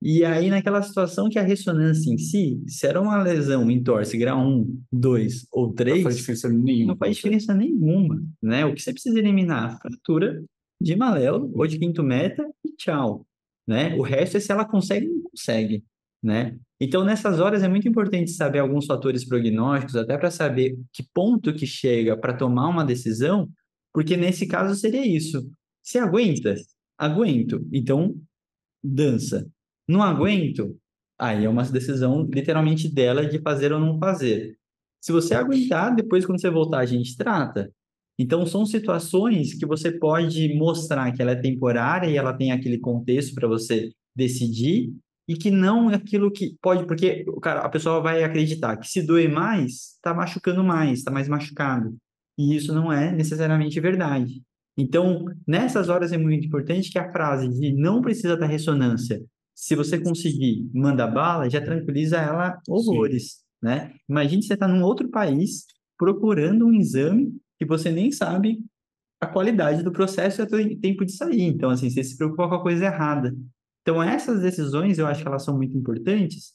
[0.02, 4.40] E aí naquela situação que a ressonância em si, se era uma lesão entorse grau
[4.40, 6.88] 1, 2 ou 3, Não faz diferença nenhuma.
[6.92, 8.66] não faz diferença nenhuma, né?
[8.66, 9.76] O que você precisa eliminar?
[9.76, 10.44] A fratura
[10.82, 13.26] de malelo ou de quinto meta e tchau,
[13.66, 13.96] né?
[13.96, 15.84] O resto é se ela consegue ou não consegue,
[16.22, 16.58] né?
[16.80, 21.54] Então, nessas horas é muito importante saber alguns fatores prognósticos, até para saber que ponto
[21.54, 23.50] que chega para tomar uma decisão,
[23.96, 25.50] porque nesse caso seria isso.
[25.82, 26.54] Se aguenta?
[26.98, 27.66] Aguento.
[27.72, 28.14] Então,
[28.84, 29.50] dança.
[29.88, 30.78] Não aguento?
[31.18, 34.58] Aí é uma decisão literalmente dela de fazer ou não fazer.
[35.00, 37.72] Se você aguentar, depois quando você voltar, a gente trata.
[38.20, 42.78] Então, são situações que você pode mostrar que ela é temporária e ela tem aquele
[42.78, 44.94] contexto para você decidir
[45.26, 49.02] e que não é aquilo que pode, porque cara, a pessoa vai acreditar que se
[49.02, 51.96] doer mais, está machucando mais, está mais machucado.
[52.38, 54.42] E isso não é necessariamente verdade.
[54.78, 59.74] Então, nessas horas é muito importante que a frase de não precisa da ressonância, se
[59.74, 63.94] você conseguir mandar bala, já tranquiliza ela horrores, né?
[64.10, 65.66] Imagine você está num outro país
[65.98, 68.60] procurando um exame que você nem sabe
[69.22, 71.44] a qualidade do processo e o tempo de sair.
[71.44, 73.34] Então, assim, você se preocupa com a coisa errada.
[73.82, 76.52] Então, essas decisões, eu acho que elas são muito importantes,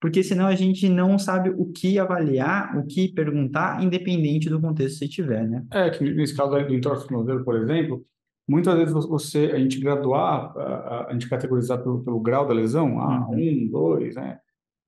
[0.00, 4.98] porque senão a gente não sabe o que avaliar, o que perguntar, independente do contexto
[5.00, 5.64] que você tiver, né?
[5.72, 8.04] É, que nesse caso do entorse tornozelo, por exemplo,
[8.48, 13.00] muitas vezes você, a gente graduar, a, a gente categorizar pelo, pelo grau da lesão,
[13.00, 13.36] ah, Uhum.
[13.64, 14.38] um, dois, né,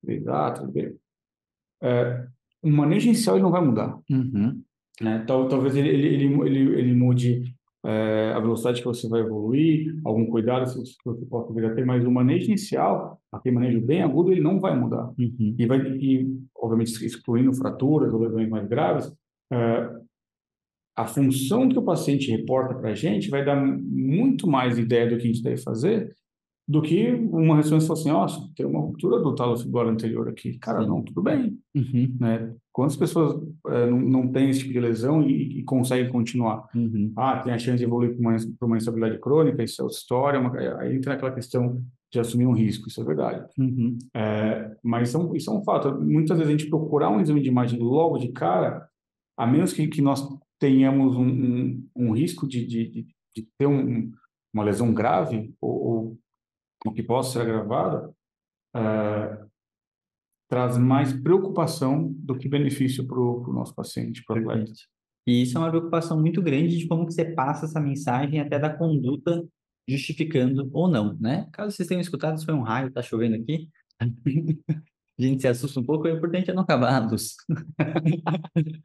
[0.03, 0.97] três A, três B,
[1.83, 2.27] é,
[2.63, 4.63] o manejo inicial ele não vai mudar, Uhum.
[5.01, 5.25] né?
[5.27, 9.99] Tal, talvez ele, ele, ele, ele, ele mude é, a velocidade que você vai evoluir,
[10.05, 13.81] algum cuidado se você, você possa vir a ter, mas o manejo inicial, aquele manejo
[13.81, 15.13] bem agudo, ele não vai mudar.
[15.19, 15.55] Uhum.
[15.59, 19.13] E, vai, e, obviamente, excluindo fraturas ou lesões mais graves,
[19.53, 19.91] é,
[20.97, 25.17] a função que o paciente reporta para a gente vai dar muito mais ideia do
[25.17, 26.15] que a gente deve fazer
[26.71, 30.57] do que uma ressonância assim, nossa, tem uma ruptura do talo fibular anterior aqui.
[30.57, 31.59] Cara, não, tudo bem.
[31.75, 32.17] Uhum.
[32.21, 32.55] Né?
[32.73, 36.69] Quantas pessoas é, não, não têm esse tipo de lesão e, e conseguem continuar?
[36.75, 37.13] Uhum.
[37.17, 40.41] Ah, tem a chance de evoluir para uma, uma instabilidade crônica, isso é outra história,
[40.41, 43.47] uma, aí entra aquela questão de assumir um risco, isso é verdade.
[43.59, 43.99] Uhum.
[44.15, 46.01] É, mas isso é, um, isso é um fato.
[46.01, 48.89] Muitas vezes a gente procurar um exame de imagem logo de cara,
[49.37, 50.27] a menos que, que nós
[50.59, 54.13] tenhamos um, um, um risco de, de, de, ter um,
[54.53, 56.19] uma lesão grave ou,
[56.85, 58.09] ou que possa ser agravada,
[58.77, 59.50] uh,
[60.51, 64.73] traz mais preocupação do que benefício para o nosso paciente, para o atleta.
[65.27, 68.59] E isso é uma preocupação muito grande de como que você passa essa mensagem até
[68.59, 69.47] da conduta
[69.89, 71.47] justificando ou não, né?
[71.53, 73.69] Caso vocês tenham escutado, isso foi um raio, tá chovendo aqui.
[74.01, 77.37] a gente se assusta um pouco, o importante é não acabar a luz.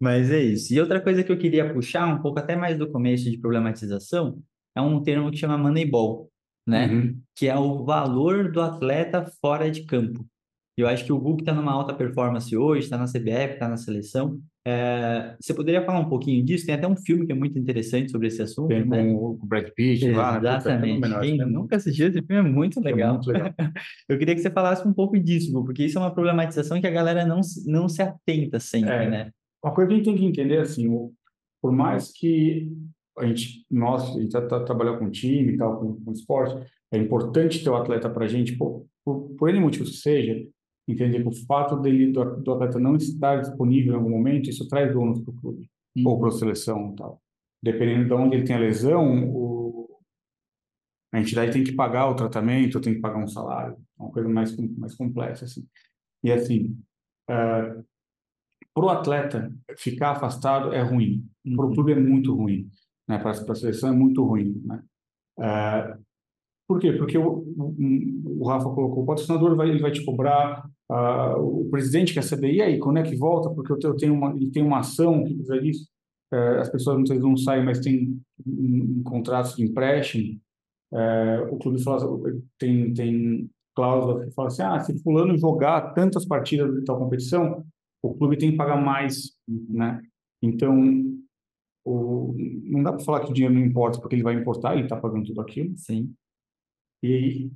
[0.00, 0.74] Mas é isso.
[0.74, 4.42] E outra coisa que eu queria puxar um pouco até mais do começo de problematização
[4.76, 6.28] é um termo que chama Moneyball,
[6.66, 6.88] né?
[6.88, 7.22] Uhum.
[7.36, 10.26] Que é o valor do atleta fora de campo.
[10.76, 13.76] Eu acho que o Hulk está numa alta performance hoje, está na CBF, está na
[13.76, 14.40] seleção.
[14.66, 16.64] É, você poderia falar um pouquinho disso?
[16.64, 18.68] Tem até um filme que é muito interessante sobre esse assunto.
[18.68, 19.04] Tem né?
[19.04, 20.32] com o Brad Pitt lá.
[20.32, 20.38] né?
[20.38, 21.00] Exatamente.
[21.02, 23.14] Puta, é Quem nunca assistiu esse filme é muito é legal.
[23.14, 23.52] muito legal.
[24.08, 26.90] Eu queria que você falasse um pouco disso, porque isso é uma problematização que a
[26.90, 29.10] galera não, se- não se atenta sempre, É.
[29.10, 29.30] né?
[29.62, 30.88] Uma coisa que a gente tem que entender assim,
[31.60, 32.72] por mais que
[33.18, 36.56] a gente, nós, a gente tá, tá, com time e tal, com, com esporte,
[36.90, 40.42] é importante ter o atleta para a gente, por, por, por N motivos que seja,
[40.88, 44.68] entender que o fato dele, do, do atleta não estar disponível em algum momento, isso
[44.68, 45.70] traz ônus para o clube,
[46.04, 47.20] ou para a seleção tal.
[47.62, 50.00] Dependendo de onde ele tem a lesão, o,
[51.12, 54.28] a entidade tem que pagar o tratamento, tem que pagar um salário, é uma coisa
[54.28, 55.66] mais, mais complexa, assim.
[56.24, 56.76] E assim,
[57.26, 61.74] para o atleta ficar afastado é ruim, para o Uhum.
[61.74, 62.68] clube é muito ruim,
[63.08, 63.18] né?
[63.18, 64.82] Para a seleção é muito ruim, né?
[65.40, 65.96] É,
[66.72, 66.90] por quê?
[66.94, 70.66] Porque o, o, o Rafa colocou, o patrocinador vai, ele vai te cobrar,
[71.36, 73.50] o presidente quer saber, e aí, quando é que volta?
[73.50, 75.88] Porque eu tenho uma, ele tem uma ação que precisa disso.
[76.32, 80.40] É, as pessoas muitas vezes não saem, mas tem um, um contratos de empréstimo.
[80.94, 82.06] É, o clube fala,
[82.58, 87.62] tem, tem cláusula que fala assim, ah, se fulano jogar tantas partidas de tal competição,
[88.02, 90.00] o clube tem que pagar mais, né?
[90.42, 90.74] Então,
[91.84, 94.84] o, não dá para falar que o dinheiro não importa, porque ele vai importar, ele
[94.84, 95.76] está pagando tudo aquilo.
[95.76, 96.14] Sim.
[97.02, 97.50] E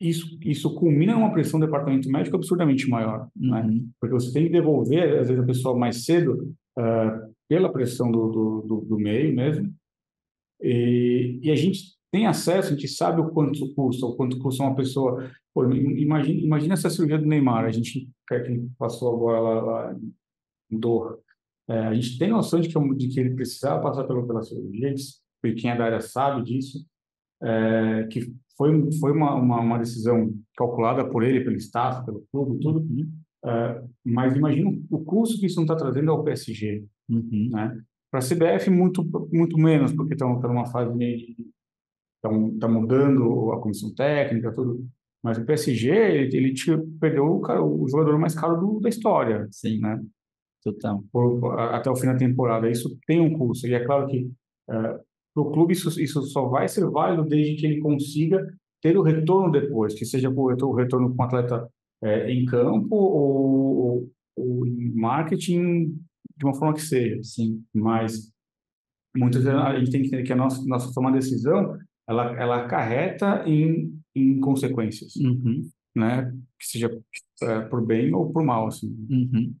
[0.00, 3.62] isso, isso culmina numa pressão do departamento médico absurdamente maior, né?
[3.62, 3.90] Uhum.
[4.00, 8.28] Porque você tem que devolver, às vezes, a pessoa mais cedo, ah, pela pressão do,
[8.28, 9.72] do, do, do meio mesmo.
[10.60, 14.62] E, e a gente tem acesso, a gente sabe o quanto custa, o quanto custa
[14.62, 15.30] uma pessoa.
[15.54, 19.96] Pô, imagina, imagina essa cirurgia do Neymar, a gente que passou agora lá, lá
[20.70, 21.18] em Doha.
[21.68, 24.94] É, a gente tem noção de que, de que ele precisava passar pela, pela cirurgia,
[25.56, 26.84] quem é da área sabe disso,
[27.42, 32.60] é, que foi, foi uma, uma, uma decisão calculada por ele, pelo staff, pelo clube,
[32.60, 32.86] tudo.
[33.44, 37.50] É, mas imagina o custo que isso não está trazendo ao PSG, Uhum.
[37.52, 37.82] né?
[38.10, 39.02] Para a CBF, muito,
[39.32, 41.36] muito menos, porque estão numa fase meio de.
[42.16, 44.86] Estão tá mudando a comissão técnica, tudo.
[45.22, 46.54] Mas o PSG, ele, ele
[47.00, 50.00] perdeu o, cara, o jogador mais caro do, da história, Sim, né?
[50.62, 51.02] total.
[51.10, 52.70] por, até o fim da temporada.
[52.70, 53.66] Isso tem um custo.
[53.66, 54.30] E é claro que
[55.34, 58.46] para o clube isso, isso só vai ser válido desde que ele consiga
[58.82, 61.68] ter o retorno depois, que seja o retorno, o retorno com o atleta
[62.02, 65.96] é, em campo ou, ou, ou em marketing,
[66.36, 67.22] de uma forma que seja.
[67.22, 67.62] Sim.
[67.72, 68.32] Mas
[69.16, 72.56] muitas vezes a gente tem que entender que a nossa, nossa tomar decisão ela, ela
[72.64, 75.68] acarreta em, em consequências, Uhum.
[75.94, 76.32] né?
[76.58, 76.90] Que seja
[77.42, 78.88] é, por bem ou por mal, assim.
[79.08, 79.54] Uhum.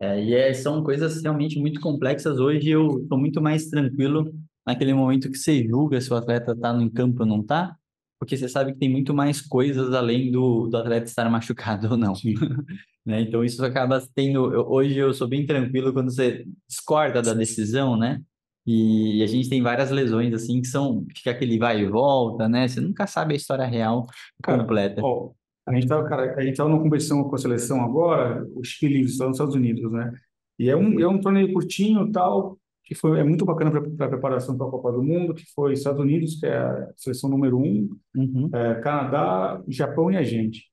[0.00, 2.38] É, e é, são coisas realmente muito complexas.
[2.40, 4.32] Hoje eu estou muito mais tranquilo
[4.66, 7.76] naquele momento que você julga se o atleta está no campo ou não está,
[8.18, 11.96] porque você sabe que tem muito mais coisas além do, do atleta estar machucado ou
[11.96, 12.14] não.
[13.04, 13.20] Né?
[13.22, 14.54] Então isso acaba tendo.
[14.54, 18.22] eu- hoje eu sou bem tranquilo quando você discorda da decisão, né?
[18.64, 22.68] E a gente tem várias lesões assim que são fica aquele vai e volta, né?
[22.68, 24.06] Você nunca sabe a história real
[24.40, 25.00] Cara, completa.
[25.02, 25.32] Ó,
[25.66, 29.00] a gente tava, cara, a gente tava numa competição com a seleção agora, o Chile
[29.00, 30.12] está nos Estados Unidos, né?
[30.56, 32.56] E é um, é um torneio curtinho tal,
[32.92, 35.72] que foi, é muito bacana para a preparação para a Copa do Mundo, que foi
[35.72, 38.50] Estados Unidos, que é a seleção número um, Uhum.
[38.52, 40.70] é, Canadá, Japão e a gente.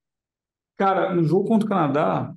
[0.78, 2.34] Cara, no jogo contra o Canadá,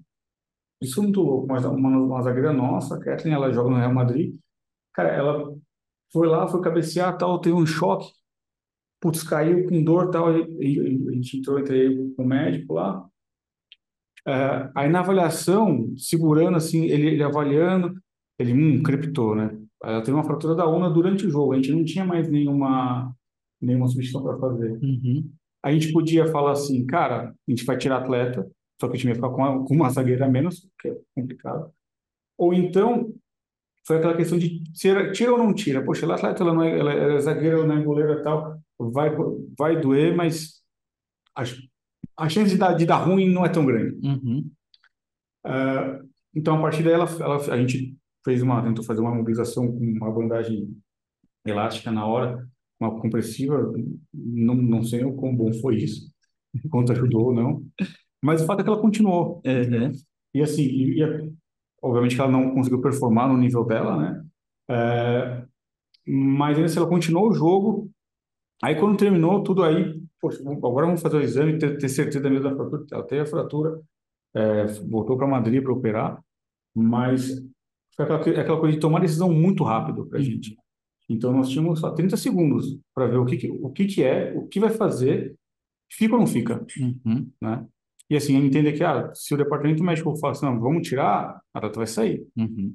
[0.80, 3.94] isso é muito louco, mas uma, uma zagueira nossa, a Kathleen, ela joga no Real
[3.94, 4.36] Madrid,
[4.92, 5.54] cara, ela
[6.12, 8.10] foi lá, foi cabecear, tal, teve um choque,
[9.00, 13.06] putz, caiu com dor, tal, a gente entrou, entrei com o médico lá,
[14.26, 17.94] é, aí na avaliação, segurando assim, ele, ele avaliando,
[18.38, 19.56] ele, hum, creptou, né?
[19.82, 23.14] Ela teve uma fratura da una durante o jogo, a gente não tinha mais nenhuma,
[23.60, 24.78] nenhuma substituição para fazer.
[24.82, 25.30] Uhum.
[25.62, 28.48] A gente podia falar assim, cara, a gente vai tirar atleta,
[28.80, 30.96] só que o time ia ficar com uma, com uma zagueira a menos, que é
[31.14, 31.72] complicado.
[32.38, 33.12] Ou então,
[33.86, 35.84] foi aquela questão de tira, tira ou não tira.
[35.84, 38.22] Poxa, ela é atleta, ela, não é, ela é zagueira, ela não é goleira e
[38.22, 39.10] tal, vai,
[39.58, 40.62] vai doer, mas
[41.36, 41.42] a,
[42.16, 43.98] a chance de dar, de dar ruim não é tão grande.
[44.06, 44.50] Uhum.
[45.44, 49.66] Uh, então, a partir daí, ela, ela, a gente fez uma, tentou fazer uma mobilização
[49.66, 50.76] com uma bandagem
[51.44, 52.46] elástica na hora,
[52.80, 53.72] uma compressiva,
[54.12, 56.10] não, não sei o quão bom foi isso,
[56.70, 57.64] quanto ajudou ou não,
[58.22, 59.42] mas o fato é que ela continuou.
[59.44, 59.92] Uhum.
[60.34, 61.32] E assim, e, e,
[61.82, 64.24] obviamente que ela não conseguiu performar no nível dela, né?
[64.70, 65.44] É,
[66.06, 67.90] mas ainda assim, ela continuou o jogo,
[68.62, 72.48] aí quando terminou tudo aí, poxa, agora vamos fazer o exame, ter, ter certeza mesmo
[72.48, 73.80] da fratura, ela teve a fratura,
[74.34, 76.22] é, voltou para Madrid para operar,
[76.74, 77.42] mas
[77.94, 80.56] foi aquela, aquela coisa de tomar decisão muito rápido para a gente.
[81.08, 84.32] Então, nós tínhamos só 30 segundos para ver o que, que, o que, que é,
[84.34, 85.34] o que vai fazer,
[85.90, 86.64] fica ou não fica.
[86.78, 87.30] Uhum.
[87.40, 87.66] Né?
[88.08, 91.60] E assim, entender que ah, se o departamento médico falar assim, não, vamos tirar, a
[91.60, 92.26] data vai sair.
[92.36, 92.74] Uhum.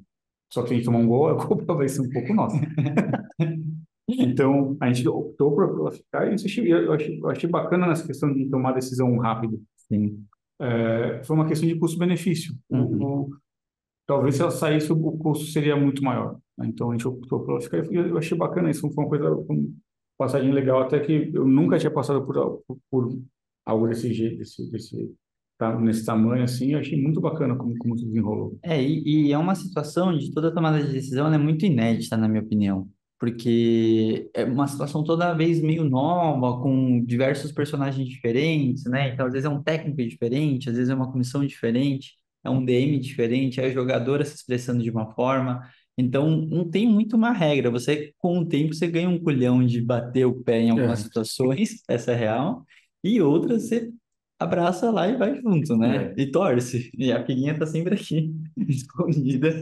[0.52, 2.56] Só que a gente tomar um gol, a culpa vai ser um pouco nossa.
[4.08, 6.36] então, a gente optou por ficar e
[6.70, 9.60] eu achei, eu achei bacana nessa questão de tomar decisão rápido.
[9.76, 10.24] Sim.
[10.60, 12.54] É, foi uma questão de custo-benefício.
[12.70, 13.30] Uhum
[14.08, 16.40] talvez se ela saísse, o custo seria muito maior.
[16.56, 16.66] Né?
[16.66, 17.84] Então a gente optou por ficar.
[17.92, 19.68] Eu achei bacana isso, foi uma coisa, uma
[20.16, 23.16] passagem legal, até que eu nunca tinha passado por, por,
[23.66, 25.14] algo desse jeito, desse, desse,
[25.58, 26.72] tá, nesse tamanho assim.
[26.72, 28.58] Eu achei muito bacana como, como se desenrolou.
[28.62, 32.26] É, e, e é uma situação de toda tomada de decisão, é muito inédita, na
[32.26, 32.88] minha opinião
[33.20, 39.12] porque é uma situação toda vez meio nova, com diversos personagens diferentes, né?
[39.12, 42.12] Então, às vezes é um técnico diferente, às vezes é uma comissão diferente
[42.44, 45.68] é um DM diferente, é a jogadora se expressando de uma forma.
[45.96, 47.70] Então, não tem muito uma regra.
[47.70, 51.02] Você, com o tempo, você ganha um culhão de bater o pé em algumas é.
[51.02, 52.64] situações, essa é real,
[53.02, 53.90] e outras você
[54.38, 56.14] abraça lá e vai junto, né?
[56.16, 56.22] É.
[56.22, 56.90] E torce.
[56.96, 58.32] E a filhinha tá sempre aqui,
[58.68, 59.52] escondida,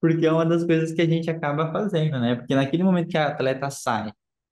[0.00, 2.34] porque é uma das coisas que a gente acaba fazendo, né?
[2.34, 4.10] Porque naquele momento que a atleta sai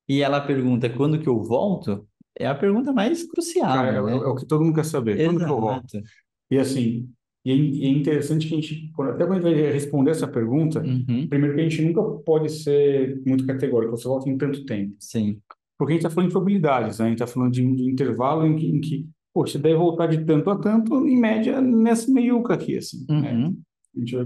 [0.09, 2.07] e ela pergunta quando que eu volto,
[2.39, 4.13] é a pergunta mais crucial, Cara, é né?
[4.13, 5.19] é, é, o que todo mundo quer saber.
[5.19, 5.31] Exato.
[5.31, 6.03] Quando que eu volto?
[6.51, 7.09] E assim,
[7.45, 10.81] e é, é interessante que a gente, até quando a gente vai responder essa pergunta,
[10.81, 11.27] uhum.
[11.29, 14.95] primeiro que a gente nunca pode ser muito categórico, você volta em tanto tempo.
[14.99, 15.39] Sim.
[15.79, 17.07] Porque a gente está falando de probabilidades, né?
[17.07, 20.25] a gente está falando de um intervalo em que, em que poxa, deve voltar de
[20.25, 23.05] tanto a tanto, em média, nessa meiuca aqui, assim.
[23.11, 23.21] Uhum.
[23.21, 23.55] Né?
[23.95, 24.17] A gente,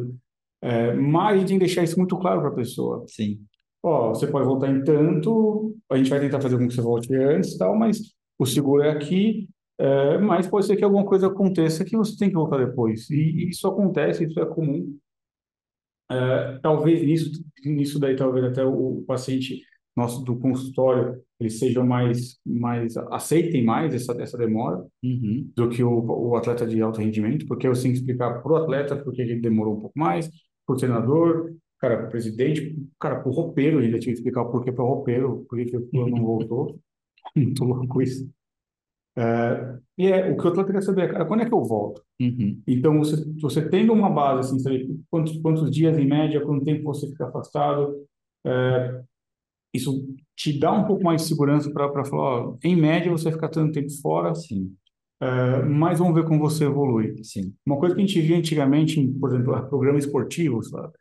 [0.62, 3.04] é, mas a gente tem que deixar isso muito claro para a pessoa.
[3.08, 3.40] Sim.
[3.82, 7.14] Ó, você pode voltar em tanto, a gente vai tentar fazer com que você volte
[7.14, 8.00] antes e tal, mas
[8.38, 9.48] o seguro é aqui,
[9.78, 13.08] é, mas pode ser que alguma coisa aconteça que você tem que voltar depois.
[13.10, 14.98] E isso acontece, isso é comum.
[16.10, 19.62] É, talvez nisso, nisso daí, talvez até o, o paciente
[19.94, 25.50] nosso do consultório, eles sejam mais, mais aceitem mais essa, essa demora uhum.
[25.56, 28.56] do que o, o atleta de alto rendimento, porque eu tenho que explicar para o
[28.56, 30.30] atleta porque ele demorou um pouco mais,
[30.64, 34.42] para o treinador, cara, para o presidente, cara, para o roupeiro, ainda tinha que explicar
[34.42, 36.78] o porquê para o roupeiro, por que o não voltou.
[37.36, 38.28] Muito louco isso.
[39.18, 41.64] É, e é, o que o atleta quer saber é, cara, quando é que eu
[41.64, 42.00] volto?
[42.20, 42.62] Uhum.
[42.68, 46.84] Então, você, você tendo uma base, assim, sabe, quantos, quantos dias em média, quanto tempo
[46.84, 48.06] você fica afastado,
[48.46, 49.02] é,
[49.74, 53.48] isso te dá um pouco mais de segurança para falar, ó, em média você fica
[53.48, 54.72] tanto tempo fora, Sim.
[55.20, 57.16] É, mas vamos ver como você evolui.
[57.24, 57.52] Sim.
[57.66, 60.92] Uma coisa que a gente via antigamente, em, por exemplo, programas esportivos, sabe?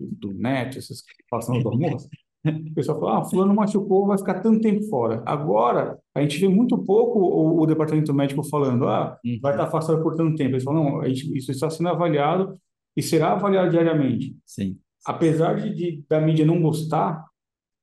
[0.00, 2.08] do NET, essas passando do almoço,
[2.46, 5.22] o pessoal fala, ah, fulano machucou, vai ficar tanto tempo fora.
[5.26, 9.38] Agora, a gente vê muito pouco o, o departamento médico falando, ah, uhum.
[9.42, 10.50] vai estar afastado por tanto tempo.
[10.50, 12.58] Eles falam, não, gente, isso está sendo avaliado
[12.96, 14.36] e será avaliado diariamente.
[14.46, 14.76] Sim.
[15.04, 17.24] Apesar de, de da mídia não gostar,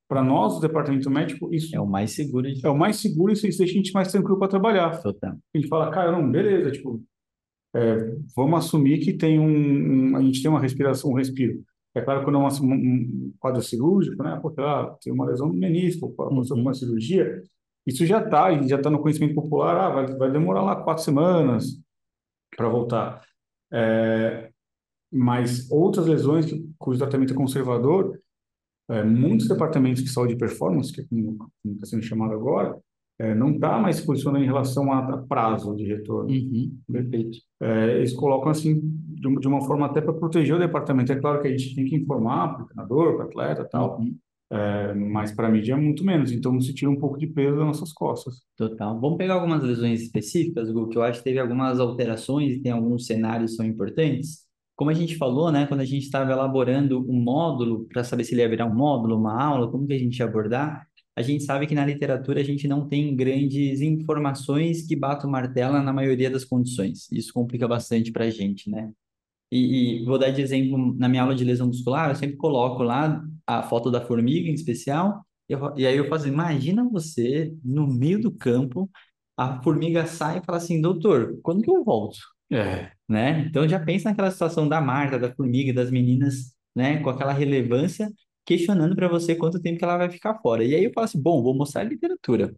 [0.08, 2.46] para nós, o departamento médico, isso é o mais seguro.
[2.46, 2.64] De...
[2.64, 5.02] É o mais seguro, isso, isso deixa a gente mais tranquilo para trabalhar.
[5.02, 5.32] Total.
[5.32, 7.02] A gente fala, cara, não, beleza, tipo,
[7.74, 11.62] é, vamos assumir que tem um, um, a gente tem uma respiração, um respiro.
[11.96, 14.38] É claro que quando é uma, um quadro cirúrgico, né?
[14.42, 16.62] Porque ah, tem uma lesão no menisco, passou uhum.
[16.62, 17.42] uma cirurgia,
[17.86, 21.80] isso já está, já está no conhecimento popular, ah, vai, vai demorar lá quatro semanas
[22.54, 23.24] para voltar.
[23.72, 24.50] É,
[25.10, 28.20] mas outras lesões que, cujo tratamento é conservador,
[28.90, 32.78] é, muitos departamentos de saúde e performance, que é como está sendo chamado agora,
[33.18, 36.30] é, não está mais se posicionando em relação a, a prazo de retorno.
[36.30, 36.76] Uhum.
[36.90, 37.38] Perfeito.
[37.60, 41.12] É, eles colocam assim de, de uma forma até para proteger o departamento.
[41.12, 43.98] É claro que a gente tem que informar para o treinador, para o atleta tal,
[43.98, 44.16] uhum.
[44.48, 47.56] É, mas para a mídia é muito menos, então se tira um pouco de peso
[47.56, 48.42] das nossas costas.
[48.56, 48.98] Total.
[49.00, 52.70] Vamos pegar algumas lesões específicas, Gu, que eu acho que teve algumas alterações e tem
[52.70, 54.46] alguns cenários que são importantes.
[54.76, 58.34] Como a gente falou, né, quando a gente estava elaborando um módulo para saber se
[58.34, 60.85] ele ia virar um módulo, uma aula, como que a gente ia abordar,
[61.16, 65.82] a gente sabe que na literatura a gente não tem grandes informações que batam martela
[65.82, 67.10] na maioria das condições.
[67.10, 68.92] Isso complica bastante para a gente, né?
[69.50, 72.82] E, e, vou dar de exemplo, na minha aula de lesão muscular, eu sempre coloco
[72.82, 77.54] lá a foto da formiga em especial, e, eu, e aí eu faço, imagina você
[77.64, 78.90] no meio do campo,
[79.36, 82.18] a formiga sai e fala assim, doutor, quando que eu volto?
[82.50, 82.90] É.
[83.08, 83.46] Né?
[83.48, 88.10] Então já pensa naquela situação da Marta, da formiga, das meninas, né, com aquela relevância,
[88.46, 90.64] questionando para você quanto tempo que ela vai ficar fora.
[90.64, 92.54] E aí eu falo assim, bom, vou mostrar a literatura.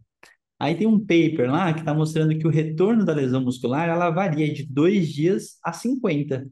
[0.59, 4.09] Aí tem um paper lá que está mostrando que o retorno da lesão muscular ela
[4.09, 6.47] varia de dois dias a 50.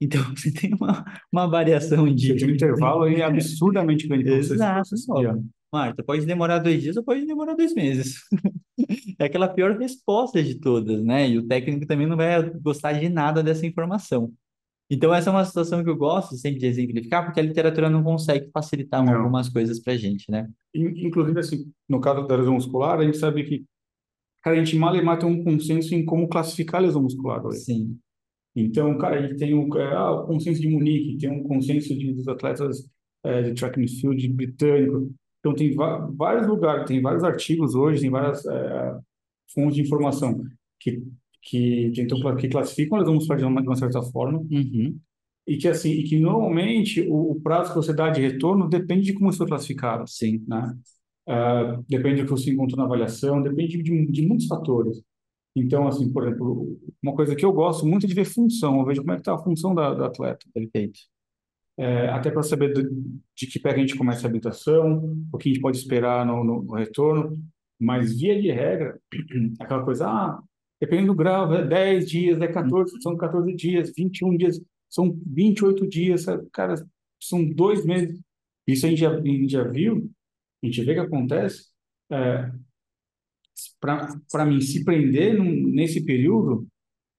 [0.00, 2.32] Então, você tem uma, uma variação de...
[2.32, 4.30] Um intervalo aí absurdamente grande.
[4.30, 4.90] Exato.
[5.72, 8.22] Marta, pode demorar dois dias ou pode demorar dois meses.
[9.18, 11.28] é aquela pior resposta de todas, né?
[11.28, 14.32] E o técnico também não vai gostar de nada dessa informação.
[14.88, 18.04] Então, essa é uma situação que eu gosto sempre de exemplificar, porque a literatura não
[18.04, 19.14] consegue facilitar não.
[19.14, 20.48] algumas coisas para a gente, né?
[20.72, 23.64] Inclusive, assim, no caso da lesão muscular, a gente sabe que,
[24.42, 27.44] cara, a gente mal e mal tem um consenso em como classificar a lesão muscular.
[27.44, 27.60] Hoje.
[27.60, 27.98] Sim.
[28.54, 31.88] Então, cara, a gente tem um, é, ah, o consenso de Munique, tem um consenso
[31.96, 32.88] de, dos atletas
[33.24, 35.12] é, de track and field britânico.
[35.40, 38.98] Então, tem vários lugares, tem vários artigos hoje, tem várias é,
[39.52, 40.42] fontes de informação
[40.80, 41.02] que,
[41.46, 44.38] que, então, que classificam a lesão muscular de uma, certa forma.
[44.38, 44.98] Uhum.
[45.46, 49.06] E que, assim, e que normalmente o, o, prazo que você dá de retorno depende
[49.06, 50.08] de como isso foi classificado.
[50.08, 50.44] Sim.
[50.46, 50.76] Né?
[51.28, 55.00] Uh, depende do que você encontrou na avaliação, depende de, de muitos fatores.
[55.54, 58.84] Então, assim, por exemplo, uma coisa que eu gosto muito é de ver função, eu
[58.84, 60.44] vejo como é que está a função da, do atleta.
[60.52, 60.98] Perfeito.
[61.78, 62.88] É, até para saber de,
[63.36, 66.42] de, que pé a gente começa a habitação, o que a gente pode esperar no,
[66.42, 67.38] no, no retorno,
[67.78, 68.98] mas via de regra,
[69.60, 70.42] aquela coisa, ah,
[70.86, 75.86] dependendo do grau, é 10 dias, é 14, são 14 dias, 21 dias, são 28
[75.88, 76.74] dias, cara,
[77.20, 78.20] são dois meses.
[78.66, 80.10] Isso a gente já, a gente já viu,
[80.62, 81.66] a gente vê que acontece,
[82.10, 82.50] é,
[84.30, 86.66] para mim, se prender num, nesse período,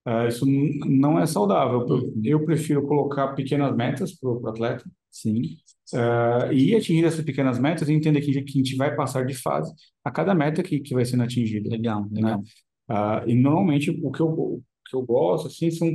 [0.08, 1.86] uh, isso não é saudável.
[1.88, 2.22] Eu, uhum.
[2.24, 4.84] eu prefiro colocar pequenas metas para o atleta.
[5.10, 5.58] Sim.
[5.94, 9.34] Uh, e atingir essas pequenas metas e entender que, que a gente vai passar de
[9.34, 11.70] fase a cada meta que, que vai sendo atingida.
[11.70, 12.22] Legal, né?
[12.22, 12.40] legal.
[12.40, 12.44] Né?
[12.90, 15.90] Uh, e normalmente o que eu, o que eu gosto assim, são,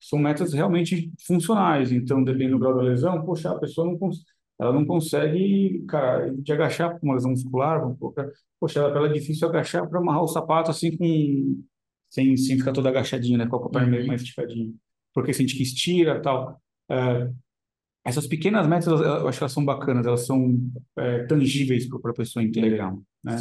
[0.00, 1.92] são metas realmente funcionais.
[1.92, 3.98] Então, dependendo do grau da lesão, poxa, a pessoa não
[4.58, 7.82] ela não consegue, cara, de agachar com uma lesão muscular,
[8.58, 11.62] poxa, ela, ela é difícil agachar para amarrar o sapato assim com
[12.08, 14.06] sem, sem ficar toda agachadinha, né, com a perna uhum.
[14.06, 14.72] mais esticadinha,
[15.12, 16.60] porque sente que estira tal.
[16.90, 17.30] É,
[18.04, 20.56] essas pequenas metas, eu acho que elas são bacanas, elas são
[20.96, 22.44] é, tangíveis para a pessoa.
[22.44, 23.02] Legal.
[23.22, 23.36] Né?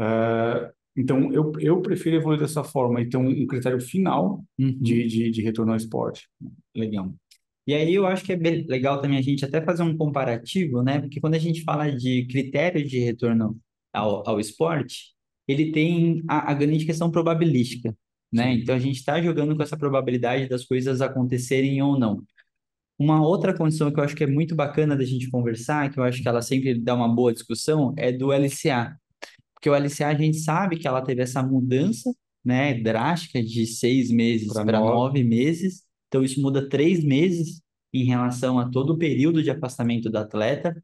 [0.00, 4.78] É, então, eu, eu prefiro evoluir dessa forma e ter um, um critério final uhum.
[4.80, 6.28] de, de, de retorno ao esporte.
[6.76, 7.14] Legal.
[7.66, 11.00] E aí eu acho que é legal também a gente até fazer um comparativo, né?
[11.00, 13.56] Porque quando a gente fala de critério de retorno
[13.92, 15.14] ao, ao esporte,
[15.46, 17.96] ele tem a, a grande questão probabilística,
[18.32, 18.54] né?
[18.54, 22.22] Então a gente está jogando com essa probabilidade das coisas acontecerem ou não.
[22.98, 26.04] Uma outra condição que eu acho que é muito bacana da gente conversar, que eu
[26.04, 28.96] acho que ela sempre dá uma boa discussão, é do LCA.
[29.62, 32.12] Porque o LCA a gente sabe que ela teve essa mudança,
[32.44, 34.92] né, drástica de seis meses para nove.
[34.92, 40.10] nove meses, então, isso muda três meses em relação a todo o período de afastamento
[40.10, 40.76] do atleta.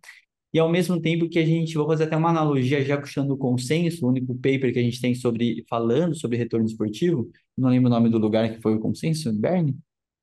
[0.54, 3.36] E ao mesmo tempo que a gente, vou fazer até uma analogia já puxando o
[3.36, 7.88] consenso, o único paper que a gente tem sobre falando sobre retorno esportivo, não lembro
[7.88, 9.76] o nome do lugar que foi o consenso, Berne?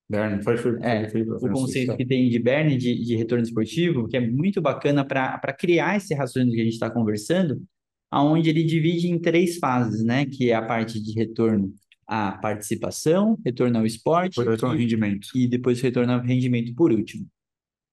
[0.10, 3.44] Berne, foi, foi, é, foi, foi o consenso que tem de Berne de, de retorno
[3.44, 7.62] esportivo, que é muito bacana para criar esse raciocínio que a gente está conversando,
[8.12, 10.26] aonde ele divide em três fases, né?
[10.26, 11.74] Que é a parte de retorno
[12.08, 14.38] a participação, retorno ao esporte.
[14.38, 15.28] Depois retorno ao rendimento.
[15.34, 17.28] E depois retorno ao rendimento por último.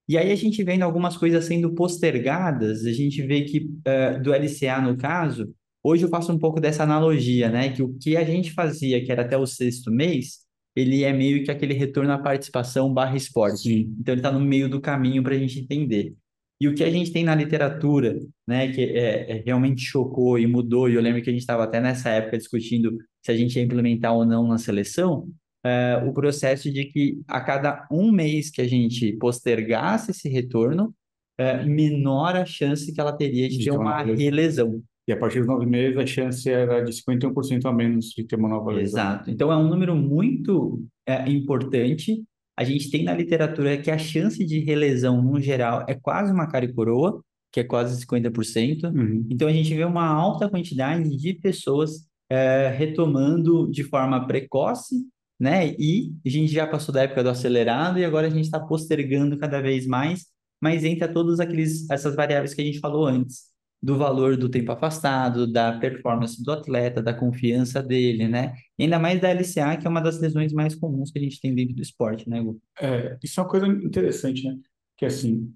[0.08, 4.32] E aí a gente vendo algumas coisas sendo postergadas, a gente vê que uh, do
[4.32, 7.72] LCA no caso, hoje eu faço um pouco dessa analogia, né?
[7.72, 10.40] Que o que a gente fazia, que era até o sexto mês,
[10.74, 13.62] ele é meio que aquele retorno à participação barra esporte.
[13.62, 13.96] Sim.
[14.00, 16.14] Então ele está no meio do caminho para a gente entender.
[16.62, 20.46] E o que a gente tem na literatura, né, que é, é, realmente chocou e
[20.46, 23.56] mudou, e eu lembro que a gente estava até nessa época discutindo se a gente
[23.56, 25.26] ia implementar ou não na seleção,
[25.64, 30.94] é, o processo de que a cada um mês que a gente postergasse esse retorno,
[31.36, 34.80] é, menor a chance que ela teria de, de ter uma relesão.
[35.08, 38.36] E a partir dos nove meses, a chance era de 51% a menos de ter
[38.36, 39.00] uma nova lesão.
[39.00, 39.30] Exato.
[39.32, 42.22] Então, é um número muito é, importante
[42.57, 46.46] a gente tem na literatura que a chance de relesão, no geral, é quase uma
[46.46, 48.84] cara e coroa, que é quase 50%.
[48.84, 49.26] Uhum.
[49.30, 54.96] Então, a gente vê uma alta quantidade de pessoas é, retomando de forma precoce,
[55.38, 55.74] né?
[55.78, 59.36] E a gente já passou da época do acelerado e agora a gente está postergando
[59.36, 60.26] cada vez mais,
[60.61, 63.51] mas entra todas aqueles, essas variáveis que a gente falou antes,
[63.83, 68.55] do valor do tempo afastado, da performance do atleta, da confiança dele, né?
[68.78, 71.41] E ainda mais da LCA, que é uma das lesões mais comuns que a gente
[71.41, 72.61] tem dentro do esporte, né, Gu?
[72.80, 74.57] É, isso é uma coisa interessante, né?
[74.97, 75.53] Que assim,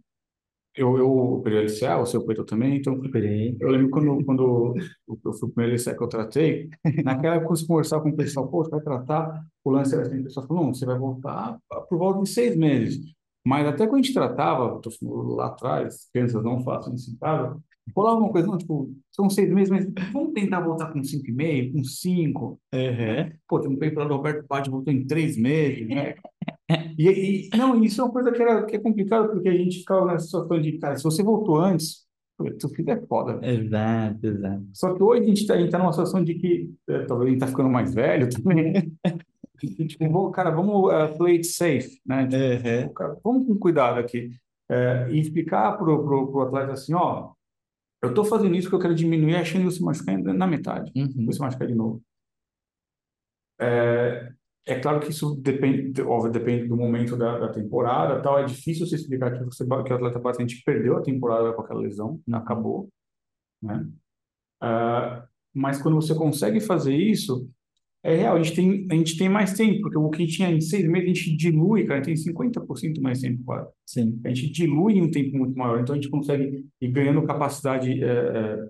[0.77, 3.57] eu, eu operei LCA, o seu operou também, então Operei.
[3.59, 4.75] eu lembro quando, quando
[5.25, 6.69] eu fui o primeiro LCA que eu tratei,
[7.05, 10.25] naquela época eu conversar com o pessoal, pô, você vai tratar, o lance assim, o
[10.25, 11.59] pessoal falou, não, você vai voltar
[11.89, 13.15] por volta de seis meses.
[13.47, 17.57] Mas até quando a gente tratava, lá atrás, crianças não fácil em casa,
[17.95, 21.33] rolava uma coisa, não, tipo, são seis meses, mas vamos tentar voltar com cinco e
[21.33, 22.61] meio, com cinco.
[22.75, 23.33] Uhum.
[23.49, 26.15] Pô, tem um lá do Roberto Patti, voltou em três meses, né?
[26.99, 29.79] E, e, não, isso é uma coisa que, era, que é complicado, porque a gente
[29.79, 32.07] ficava nessa situação de, cara, se você voltou antes,
[32.59, 33.37] teu filho é foda.
[33.37, 33.55] né?
[33.55, 34.65] Exato, exato.
[34.73, 37.41] Só que hoje a gente está tá numa situação de que, é, talvez a gente
[37.41, 38.93] tá ficando mais velho também,
[39.89, 42.27] tipo, cara, vamos uh, play it safe, né?
[42.27, 42.95] Tipo, Uhum.
[42.95, 44.31] cara, vamos com cuidado aqui.
[44.69, 47.31] É, e explicar pro, pro, pro atleta assim, ó,
[48.07, 50.93] eu tô fazendo isso porque eu quero diminuir a chance de você machucar na metade,
[50.97, 51.27] Uhum.
[51.27, 52.03] você machucar de novo.
[53.61, 54.33] É,
[54.67, 58.39] é claro que isso depende, óbvio, depende do momento da, da temporada, tal.
[58.39, 61.81] É difícil você explicar que, você, que o atleta basicamente perdeu a temporada com aquela
[61.81, 62.89] lesão, acabou,
[63.63, 63.87] né?
[64.61, 67.49] Ah, mas quando você consegue fazer isso,
[68.13, 68.37] é real.
[68.37, 71.05] A gente tem, a gente tem mais tempo, porque o que tinha em seis meses,
[71.11, 73.69] a gente dilui, cara, tem 50% mais tempo quase.
[73.87, 74.21] Sim.
[74.25, 78.03] A gente dilui em um tempo muito maior, então a gente consegue ir ganhando capacidade
[78.03, 78.69] é, é,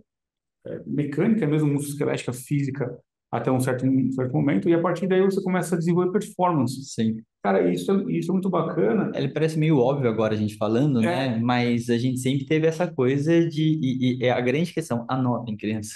[0.68, 2.98] é, mecânica, mesmo musculoesquelética, física,
[3.30, 6.80] até um certo, um certo momento, e a partir daí você começa a desenvolver performance.
[6.84, 7.16] Sim.
[7.42, 9.10] Cara, isso, é- isso é muito bacana.
[9.14, 11.04] Ele parece meio óbvio agora a gente falando, É.
[11.30, 11.38] né?
[11.42, 13.62] Mas a gente sempre teve essa coisa de.
[13.82, 15.92] E, e é a grande questão, anotem, crianças.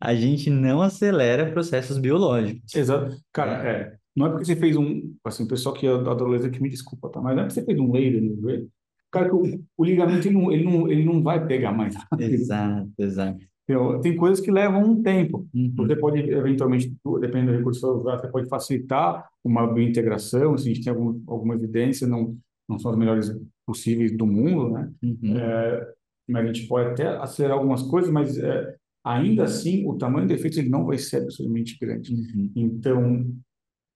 [0.00, 2.74] A gente não acelera processos biológicos.
[2.74, 3.16] Exato.
[3.32, 3.96] Cara, é.
[4.14, 5.14] Não é porque você fez um.
[5.24, 7.20] Assim, o pessoal que é da adolescência que me desculpa, tá?
[7.20, 8.68] Mas não é porque você fez um laser no joelho.
[9.10, 9.42] Cara, o,
[9.76, 11.94] o ligamento ele não, ele, não, ele não vai pegar mais.
[12.18, 13.38] Exato, exato.
[13.68, 14.00] Entendeu?
[14.00, 15.46] Tem coisas que levam um tempo.
[15.52, 15.74] Uhum.
[15.76, 20.92] Você pode, eventualmente, dependendo do recurso você pode facilitar uma biointegração, se a gente tem
[20.92, 22.36] algum, alguma evidência, não,
[22.68, 23.34] não são as melhores
[23.66, 24.90] possíveis do mundo, né?
[25.02, 25.36] Uhum.
[25.36, 25.88] É,
[26.28, 28.76] mas a gente pode até acelerar algumas coisas, mas é,
[29.06, 32.12] ainda assim, o tamanho do efeito ele não vai ser absolutamente grande.
[32.12, 32.50] Uhum.
[32.56, 33.32] Então,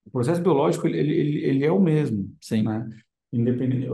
[0.07, 2.63] o processo biológico, ele, ele, ele é o mesmo, Sim.
[2.63, 2.89] né?
[3.33, 3.89] Independente,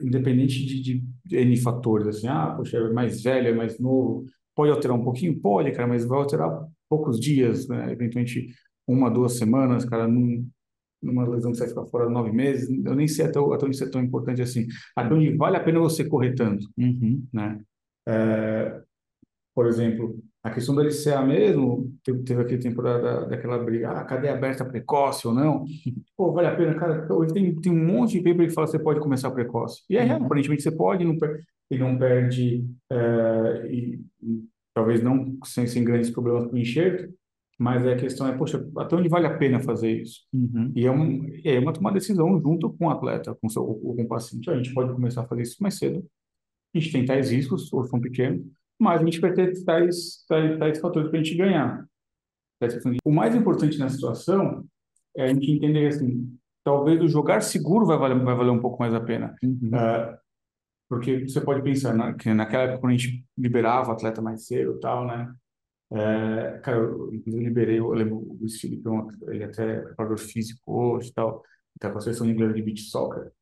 [0.00, 4.24] independente de, de, N fatores, assim, ah, poxa, é mais velho, é mais novo,
[4.56, 5.38] pode alterar um pouquinho?
[5.38, 7.92] Pode, cara, mas vai alterar poucos dias, né?
[7.92, 8.54] Eventualmente
[8.88, 10.48] uma, duas semanas, cara, num,
[11.02, 13.84] numa lesão que você ficar fora nove meses, eu nem sei até, até onde isso
[13.84, 14.66] é tão importante assim.
[14.96, 17.22] Até onde vale a pena você correr tanto, Uhum.
[17.30, 17.60] né?
[18.08, 18.80] É,
[19.54, 23.90] por exemplo, a questão do LCA mesmo, teve, teve aquele tempo da, da- daquela briga,
[23.92, 25.64] ah, cadeia aberta precoce ou não?
[26.16, 28.72] Pô, vale a pena, cara, hoje tem, tem um monte de paper que fala que
[28.72, 29.82] você pode começar precoce.
[29.88, 30.26] E é real, Uhum.
[30.26, 35.84] aparentemente você pode, não per- e não perde, é, e, e talvez não sem, sem
[35.84, 37.12] grandes problemas com o enxerto,
[37.58, 40.22] mas a questão é, poxa, até onde vale a pena fazer isso?
[40.32, 40.72] Uhum.
[40.74, 44.08] E é, um, é uma tomar decisão junto com o atleta, com seu, com o
[44.08, 44.50] paciente.
[44.50, 46.04] A gente pode começar a fazer isso mais cedo.
[46.74, 48.42] A gente tem tais riscos, ou são pequenos,
[48.82, 51.86] mas a gente vai ter tais, tais, tais fatores para a gente ganhar.
[53.04, 54.64] O mais importante na situação
[55.16, 58.78] é a gente entender assim, talvez o jogar seguro vai valer, vai valer um pouco
[58.78, 59.34] mais a pena.
[59.42, 59.70] Uhum.
[59.74, 60.18] Ah,
[60.88, 64.46] porque você pode pensar na, que naquela época quando a gente liberava o atleta mais
[64.46, 65.34] cedo tal, né?
[65.90, 70.18] É, cara, eu, eu liberei, eu lembro o Luiz Felipe, um- ele até é preparador
[70.18, 71.42] físico hoje e tal,
[71.78, 73.32] tá com a seleção inglesa de beach soccer.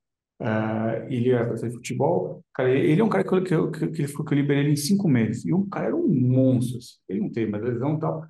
[0.40, 2.44] Ah, ele era professor de futebol.
[2.54, 4.72] Cara, ele é um cara que eu, que eu, que eu, que eu liberei ele
[4.72, 5.44] em cinco meses.
[5.44, 6.78] E o cara era um monstro.
[6.78, 6.94] assim.
[7.08, 8.24] Ele não teve mais lesão e tal.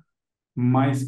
[0.55, 1.05] Mas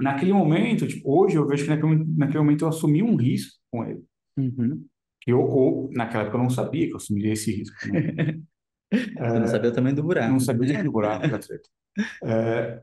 [0.00, 3.58] naquele momento, tipo, hoje eu vejo que naquele, momento- naquele momento eu assumi um risco
[3.70, 4.04] com ele.
[4.36, 4.84] Uhum.
[5.26, 7.76] Eu, ou, naquela época eu não sabia que eu assumiria esse risco.
[7.92, 8.40] Né?
[9.18, 10.30] Não sabia tamanho do buraco.
[10.30, 11.68] não sabia de buraco da treta.
[12.24, 12.82] É,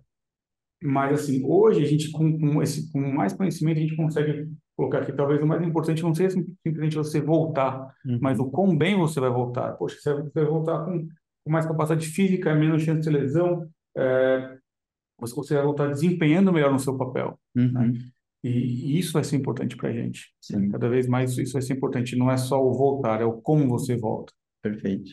[0.83, 4.99] mas assim, hoje a gente com, com esse com mais conhecimento a gente consegue colocar
[4.99, 8.19] aqui talvez o mais importante não seja sim- simplesmente você voltar, Uhum.
[8.21, 9.73] mas o quão bem você vai voltar.
[9.73, 11.07] Poxa, você vai voltar com,
[11.45, 14.57] com mais capacidade física, menos chance de lesão, é,
[15.19, 17.39] você vai voltar desempenhando melhor no seu papel.
[17.55, 17.93] Uhum.
[18.43, 20.33] E, e isso vai ser importante para a gente.
[20.41, 20.69] Sim.
[20.69, 22.15] Cada vez mais isso vai ser importante.
[22.15, 24.33] Não é só o voltar, é o como você volta.
[24.61, 25.11] Perfeito.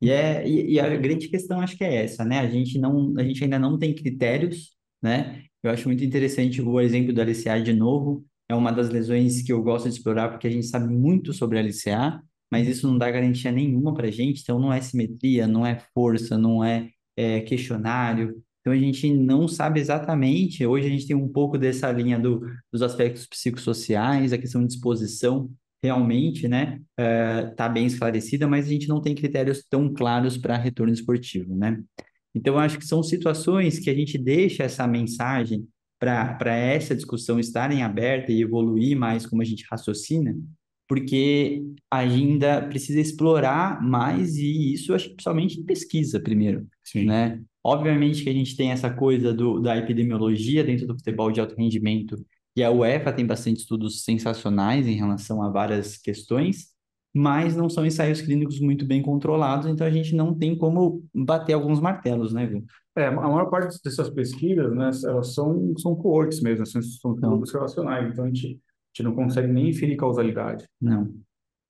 [0.00, 2.38] E, é, e, e a grande questão acho que é essa, né?
[2.38, 5.42] A gente não, a gente ainda não tem critérios, né?
[5.60, 8.24] Eu acho muito interessante o exemplo do LCA de novo.
[8.48, 11.58] É uma das lesões que eu gosto de explorar porque a gente sabe muito sobre
[11.58, 15.46] a LCA, mas isso não dá garantia nenhuma para a gente, então não é simetria,
[15.46, 18.42] não é força, não é, é questionário.
[18.60, 20.64] Então a gente não sabe exatamente.
[20.64, 22.40] Hoje a gente tem um pouco dessa linha do,
[22.72, 25.50] dos aspectos psicossociais, a questão de disposição
[25.82, 26.80] realmente, né,
[27.50, 31.80] está bem esclarecida, mas a gente não tem critérios tão claros para retorno esportivo, né?
[32.34, 35.66] Então, acho que são situações que a gente deixa essa mensagem
[35.98, 40.36] para essa discussão estarem aberta e evoluir mais como a gente raciocina,
[40.88, 47.04] porque ainda precisa explorar mais e isso acho que principalmente em pesquisa primeiro, Sim.
[47.04, 47.42] né?
[47.62, 51.54] Obviamente que a gente tem essa coisa do, da epidemiologia dentro do futebol de alto
[51.56, 52.16] rendimento
[52.56, 56.68] e a UEFA tem bastante estudos sensacionais em relação a várias questões,
[57.18, 61.52] mas não são ensaios clínicos muito bem controlados, então a gente não tem como bater
[61.52, 62.64] alguns martelos, né, Gu?
[62.96, 67.52] É, a maior parte dessas pesquisas, né, elas são, são coortes mesmo, são, são grupos
[67.52, 70.64] relacionais, então a gente, a gente não consegue nem inferir causalidade.
[70.80, 71.12] Não.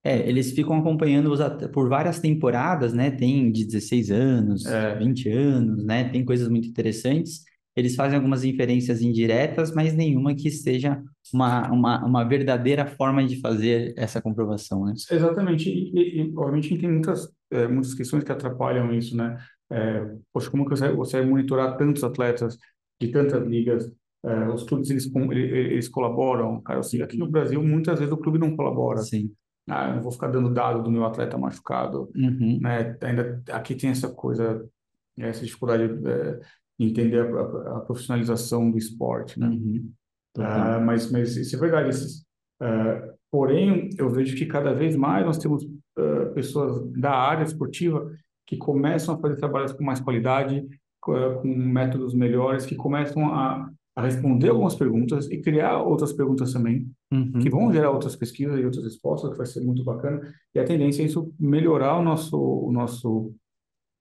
[0.05, 1.41] É, eles ficam acompanhando os
[1.73, 3.11] por várias temporadas, né?
[3.11, 4.95] Tem de 16 anos, É.
[4.97, 6.09] 20 anos, né?
[6.09, 7.43] Tem coisas muito interessantes.
[7.79, 11.01] Eles fazem algumas inferências indiretas, mas nenhuma que seja
[11.33, 14.95] uma, uma, uma verdadeira forma de fazer essa comprovação, né?
[15.09, 19.39] Exatamente, e, e, obviamente tem muitas, é, muitas questões que atrapalham isso, né?
[19.71, 22.59] É, poxa, como que você, você monitorar tantos atletas
[23.01, 23.89] de tantas ligas?
[24.27, 28.41] É, os clubes, eles, eles, colaboram, cara, assim, aqui no Brasil, muitas vezes o clube
[28.41, 28.99] não colabora.
[29.03, 29.31] Sim.
[29.71, 32.59] Ah, eu não vou ficar dando dado do meu atleta machucado, Uhum.
[32.61, 32.97] né?
[33.03, 34.69] Ainda aqui tem essa coisa,
[35.17, 36.41] essa dificuldade é,
[36.79, 39.49] entender a, a- a profissionalização do esporte, né?
[39.49, 39.91] Uhum.
[40.39, 41.89] Ah, mas, mas isso é verdade.
[41.91, 42.25] Esses,
[42.61, 45.67] ah, porém, eu vejo que cada vez mais nós temos
[45.99, 48.11] ah, pessoas da área esportiva
[48.47, 50.67] que começam a fazer trabalhos com mais qualidade,
[51.01, 56.91] com, métodos melhores, que começam a, a responder algumas perguntas e criar outras perguntas também,
[57.11, 57.33] Uhum.
[57.41, 60.21] que vão gerar outras pesquisas e outras respostas, que vai ser muito bacana.
[60.55, 63.33] E a tendência é isso melhorar o nosso, o nosso,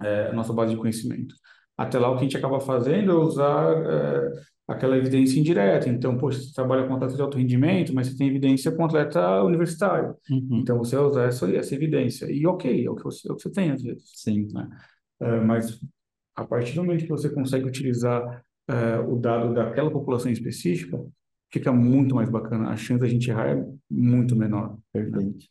[0.02, 1.34] eh, a nossa base de conhecimento.
[1.78, 4.32] Até lá, o que a gente acaba fazendo é usar eh,
[4.68, 5.88] aquela evidência indireta.
[5.88, 9.44] Então, poxa, você trabalha com atleta de alto rendimento, mas você tem evidência com atleta
[9.44, 10.16] universitário.
[10.30, 10.60] Uhum.
[10.62, 12.32] Então, você vai usar essa, essa evidência.
[12.32, 14.12] E ok, é o que você, é o que você tem às vezes.
[14.16, 14.48] Sim.
[15.22, 15.80] Eh, mas
[16.36, 21.00] a partir do momento que você consegue utilizar eh, o dado daquela população específica,
[21.52, 22.70] fica muito mais bacana.
[22.70, 24.78] A chance da gente errar é muito menor.
[24.92, 25.46] Perfeito.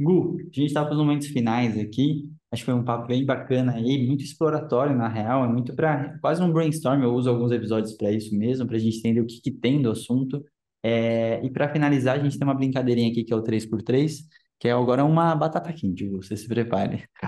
[0.00, 2.30] Gu, a gente está para os momentos finais aqui.
[2.56, 5.44] Acho que foi um papo bem bacana aí, muito exploratório, na real.
[5.44, 7.02] É muito para quase um brainstorm.
[7.02, 9.82] Eu uso alguns episódios para isso mesmo, para a gente entender o que, que tem
[9.82, 10.42] do assunto.
[10.82, 14.20] É, e para finalizar, a gente tem uma brincadeirinha aqui que é o 3x3,
[14.58, 16.08] que é agora uma batata quente.
[16.08, 17.04] Você se prepare.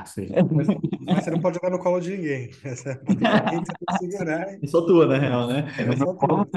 [0.50, 0.66] Mas,
[1.04, 2.48] mas você não pode jogar no colo de ninguém.
[2.64, 4.50] Essa é a batata quente, você tem que segurar.
[4.50, 4.58] hein?
[4.62, 5.66] É só tua, na real, né?
[5.78, 6.48] É só tu.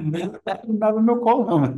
[0.67, 1.75] Não dá no meu colo, não.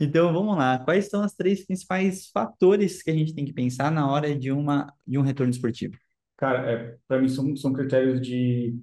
[0.00, 0.06] Né?
[0.06, 0.78] Então vamos lá.
[0.78, 4.52] Quais são os três principais fatores que a gente tem que pensar na hora de,
[4.52, 5.96] uma, de um retorno esportivo?
[6.36, 8.74] Cara, é, para mim são, são critérios de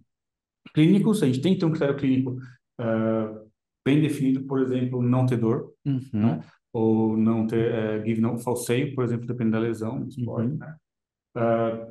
[0.73, 1.21] clínicos.
[1.21, 2.37] A gente tem que ter um critério clínico
[2.79, 3.41] ah,
[3.85, 6.41] bem definido, por exemplo, não ter dor, Uhum.
[6.71, 10.57] ou não ter eh, give no falseio, por exemplo, dependendo da lesão esporte, Uhum.
[10.57, 10.75] né?
[11.35, 11.87] Ah,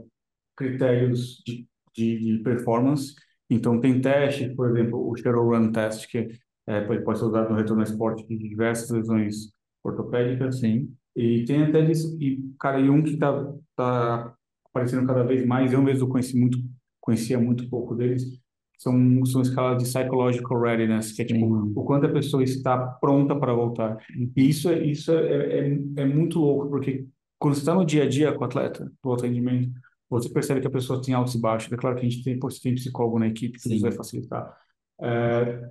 [0.56, 3.14] critérios de, de, de performance.
[3.48, 6.30] Então, tem testes, por exemplo, o Shadowrun Test, que
[6.66, 9.52] é, pode pode ser usado no retorno ao esporte de diversas lesões
[9.82, 10.60] ortopédicas.
[10.60, 10.94] Sim.
[11.14, 14.34] E tem até isso, e, cara, e um que tá, tá
[14.66, 16.58] aparecendo cada vez mais, eu mesmo conheci muito,
[17.00, 18.40] conhecia muito pouco deles,
[18.78, 21.72] são, são escalas de psychological readiness, que é tipo, Sim.
[21.76, 23.98] o quanto a pessoa está pronta para voltar.
[24.36, 27.06] E isso, é, isso é, é, é muito louco, porque
[27.38, 29.70] quando você está no dia a dia com o atleta, do atendimento,
[30.08, 31.72] você percebe que a pessoa tem altos e baixos.
[31.72, 33.74] É claro que a gente tem, você tem psicólogo na equipe, que Sim.
[33.74, 34.56] isso vai facilitar.
[35.00, 35.70] É,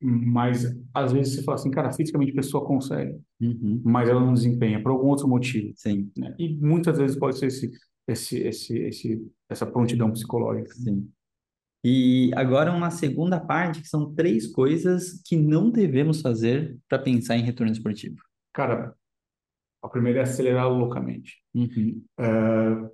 [0.00, 3.80] mas, às vezes, você fala assim, cara, fisicamente a pessoa consegue, Uhum.
[3.84, 6.10] mas ela não desempenha por algum outro motivo Sim.
[6.16, 6.34] né?
[6.38, 7.70] E muitas vezes pode ser esse,
[8.08, 10.72] esse, esse, esse, essa prontidão psicológica.
[10.74, 11.08] Sim.
[11.84, 17.36] E agora uma segunda parte, que são três coisas que não devemos fazer para pensar
[17.36, 18.16] em retorno esportivo.
[18.52, 18.94] Cara,
[19.82, 21.38] a primeira é acelerar loucamente.
[21.54, 22.02] Uhum.
[22.18, 22.90] É,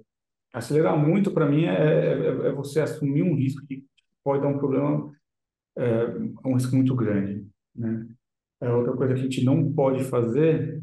[0.53, 3.85] acelerar muito, para mim, é, é, é você assumir um risco que
[4.23, 5.13] pode dar um problema,
[5.79, 6.07] é,
[6.45, 8.07] um risco muito grande, né?
[8.61, 10.83] É outra coisa que a gente não pode fazer,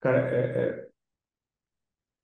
[0.00, 0.88] cara, é, é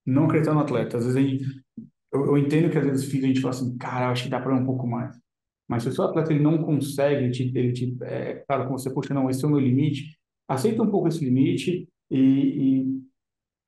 [0.06, 0.98] não acreditar no atleta.
[0.98, 1.64] Às vezes gente,
[2.12, 4.40] eu, eu entendo que às vezes fica a gente fala assim, cara, acho que dá
[4.40, 5.16] para um pouco mais.
[5.68, 8.76] Mas se o seu atleta ele não consegue, ele te, ele te, é, claro, com
[8.76, 10.16] você, poxa, não, esse é o meu limite,
[10.48, 13.02] aceita um pouco esse limite e, e,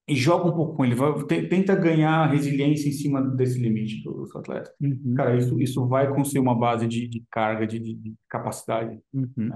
[0.08, 4.02] e joga um pouco com ele, vai, te- tenta ganhar resiliência em cima desse limite
[4.04, 4.72] do seu atleta.
[4.80, 5.14] Uhum.
[5.16, 9.00] Cara, isso, isso vai construir uma base de, de carga, de, de, de capacidade.
[9.12, 9.50] Uhum.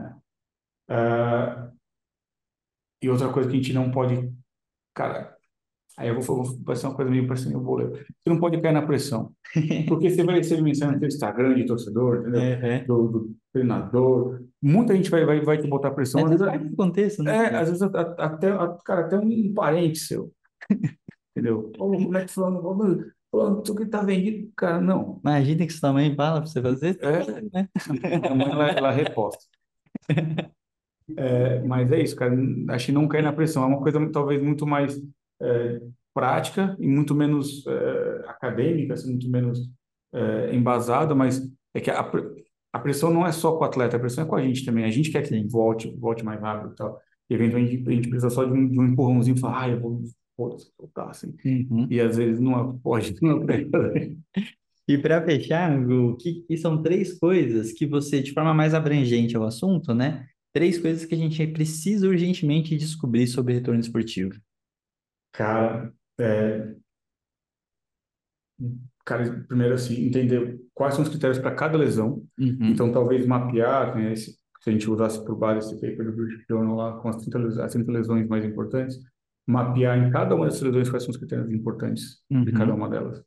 [0.89, 1.71] Ah,
[3.03, 4.31] e outra coisa que a gente não pode,
[4.95, 5.37] cara,
[5.99, 8.07] Aí eu vou, vou vai ser uma coisa meio parecendo eu vou ler.
[8.19, 9.33] Você não pode cair na pressão.
[9.87, 12.41] Porque você vai receber mensagem no seu Instagram de torcedor, entendeu?
[12.41, 14.41] É, Do, do treinador.
[14.63, 16.25] Muita gente vai, vai, vai te botar pressão.
[16.25, 17.37] Às vezes, faz aconteça, né?
[17.37, 20.33] é, às vezes até, a- cara, até um parente seu.
[21.37, 21.73] Entendeu?
[21.79, 24.53] Ô, o moleque falando, falando, isso que tá vendido.
[24.57, 25.21] Cara, não.
[25.23, 26.99] Imagina que sua mãe fala pra você fazer.
[27.01, 27.41] É.
[27.53, 27.69] né?
[28.31, 29.45] A mãe, ela, ela reposta.
[31.17, 32.37] É, mas é isso, cara.
[32.69, 33.65] Acho que não cair na pressão.
[33.65, 34.97] É uma coisa talvez muito mais
[35.43, 35.81] é,
[36.15, 39.69] prática e muito menos é, acadêmica, assim, muito menos
[40.13, 41.43] é, embasada, mas
[41.75, 42.09] é que a,
[42.73, 44.85] a pressão não é só com o atleta, a pressão é com a gente também.
[44.85, 47.01] A gente quer que ele volte, volte mais rápido e tal.
[47.29, 50.03] E eventualmente a gente precisa só de um, de um empurrãozinho, falar, ah, eu vou
[50.41, 51.37] foda-se, voltar, assim.
[51.45, 51.87] Uhum.
[51.91, 54.17] E às vezes não pode, não fazer.
[54.89, 59.37] E para fechar, Hugo, que, que são três coisas que você, de forma mais abrangente
[59.37, 60.27] ao assunto, né?
[60.53, 64.33] Três coisas que a gente precisa urgentemente descobrir sobre retorno esportivo.
[65.33, 66.75] Cara, é,
[69.05, 72.25] cara, primeiro assim, entender quais são os critérios para cada lesão.
[72.39, 72.57] Uhum.
[72.63, 74.37] Então, talvez mapear, né, se
[74.67, 77.59] a gente usasse por base esse paper do British Journal lá, com as 30, les-
[77.59, 78.99] as 30 lesões mais importantes,
[79.51, 82.53] mapear em cada uma dessas lesões quais são os critérios importantes de Uhum.
[82.53, 83.23] cada uma delas.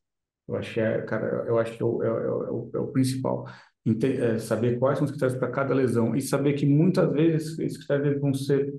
[0.47, 2.11] Eu acho que é, cara, eu acho que é o, é, é
[2.51, 3.45] o, é o principal.
[3.85, 7.59] Ente- é, saber quais são os critérios para cada lesão e saber que muitas vezes
[7.59, 8.73] esses critérios vão ser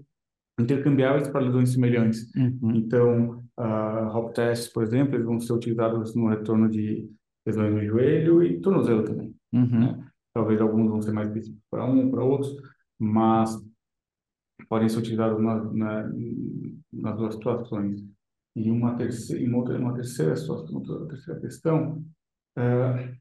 [0.59, 2.33] intercambiáveis para lesões semelhantes.
[2.35, 2.73] Uhum.
[2.77, 7.11] Então, uh, hop tests, por exemplo, eles vão ser utilizados no retorno de
[7.47, 9.35] lesões no joelho e tornozelo também.
[9.53, 9.81] Uhum.
[9.81, 10.07] né?
[10.33, 12.55] Talvez alguns vão ser mais específicos para um, para outros,
[12.99, 13.57] mas
[14.69, 16.13] podem ser utilizados na, na,
[16.93, 18.05] nas duas situações.
[18.57, 22.05] E uma terceira, uma, outra, uma terceira situação, uma terceira questão,
[22.57, 23.17] é,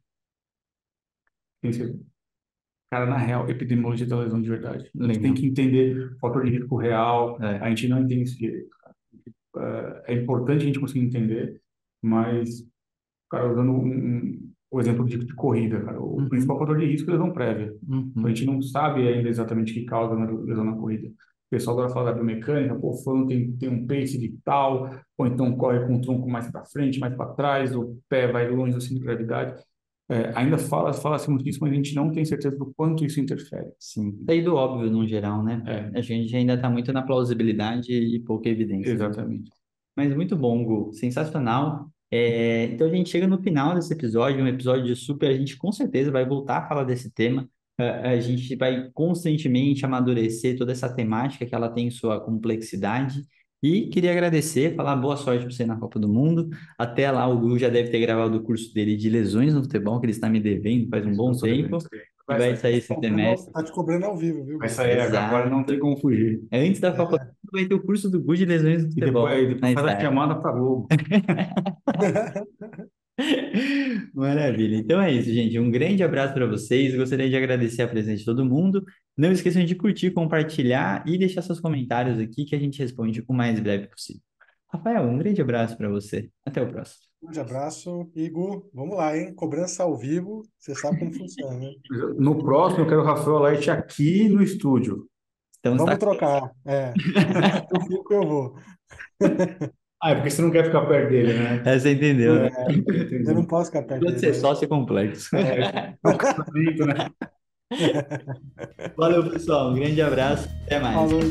[1.62, 2.00] tem que ser,
[2.92, 4.92] cara, na real, epidemiologia da lesão de verdade.
[5.00, 7.58] A gente tem que entender o fator de risco real, É.
[7.60, 8.70] a gente não entende isso direito.
[8.78, 10.04] cara.
[10.08, 11.62] É, importante a gente conseguir entender,
[12.02, 12.68] mas,
[13.32, 16.30] cara, usando um, o exemplo de, de corrida, cara, o Uhum.
[16.30, 17.74] principal fator de risco é lesão prévia.
[17.88, 18.12] Uhum.
[18.26, 21.08] A gente não sabe ainda exatamente o que causa a lesão na corrida.
[21.08, 21.12] O
[21.52, 25.56] pessoal agora fala da biomecânica, pô, fulano tem, tem um pace de tal, ou então
[25.56, 28.82] corre com o tronco mais para frente, mais para trás, o pé vai longe do
[28.82, 29.62] centro de gravidade.
[30.10, 33.20] É, ainda fala, fala-se muito disso, mas a gente não tem certeza do quanto isso
[33.22, 33.68] interfere.
[33.80, 34.18] Sim.
[34.22, 35.64] Daí do óbvio, no geral, né?
[35.94, 38.92] É, A gente ainda está muito na plausibilidade e pouca evidência.
[38.92, 39.50] exatamente.
[39.96, 40.92] Mas muito bom, Gu.
[40.94, 41.88] Sensacional.
[42.16, 45.32] É, então a gente chega no final desse episódio, um episódio super.
[45.32, 47.50] A gente com certeza vai voltar a falar desse tema.
[47.76, 53.24] A, a gente vai constantemente amadurecer toda essa temática que ela tem sua complexidade.
[53.64, 56.50] E queria agradecer, falar boa sorte para você na Copa do Mundo.
[56.78, 60.00] Até lá, o Gu já deve ter gravado o curso dele de lesões no futebol,
[60.00, 61.80] que ele está me devendo faz um bom tempo.
[62.30, 63.52] E vai sair esse semestre.
[63.52, 64.58] Tá te cobrando ao vivo, viu?
[64.58, 65.18] Vai sair, Exato.
[65.18, 66.42] agora não tem como fugir.
[66.52, 67.20] Antes da do Mundo,
[67.52, 69.28] vai ter o curso do Gu de lesões E futebol.
[69.28, 70.88] depois, aí depois na faz a chamada para Globo.
[74.14, 74.78] Maravilha.
[74.78, 75.58] Então é isso, gente.
[75.60, 76.96] Um grande abraço para vocês.
[76.96, 78.84] Gostaria de agradecer a presença de todo mundo.
[79.18, 83.34] Não esqueçam de curtir, compartilhar e deixar seus comentários aqui que a gente responde o
[83.34, 84.22] mais breve possível.
[84.72, 86.30] Rafael, um grande abraço para você.
[86.46, 87.13] Até o próximo.
[87.24, 88.12] Um grande abraço.
[88.16, 89.34] Igor, vamos lá, hein?
[89.34, 91.72] Cobrança ao vivo, você sabe como funciona, né?
[92.18, 95.08] No próximo, eu quero o Rafael Leite aqui no estúdio.
[95.60, 96.06] Então, Vamos está...
[96.06, 96.52] trocar.
[96.66, 96.92] É.
[97.74, 98.56] Eu fico, eu vou.
[100.02, 101.64] Ah, é porque você não quer ficar perto dele, né?
[101.66, 102.52] Essa entendeu, né?
[103.26, 104.34] Eu não posso ficar perto Pode ser dele.
[104.34, 104.42] né?
[104.42, 105.34] sócio complexo.
[105.38, 107.10] É, é casamento, né?
[108.98, 109.72] Valeu, pessoal.
[109.72, 110.50] Um grande abraço.
[110.66, 110.94] Até mais.
[110.94, 111.22] Falou.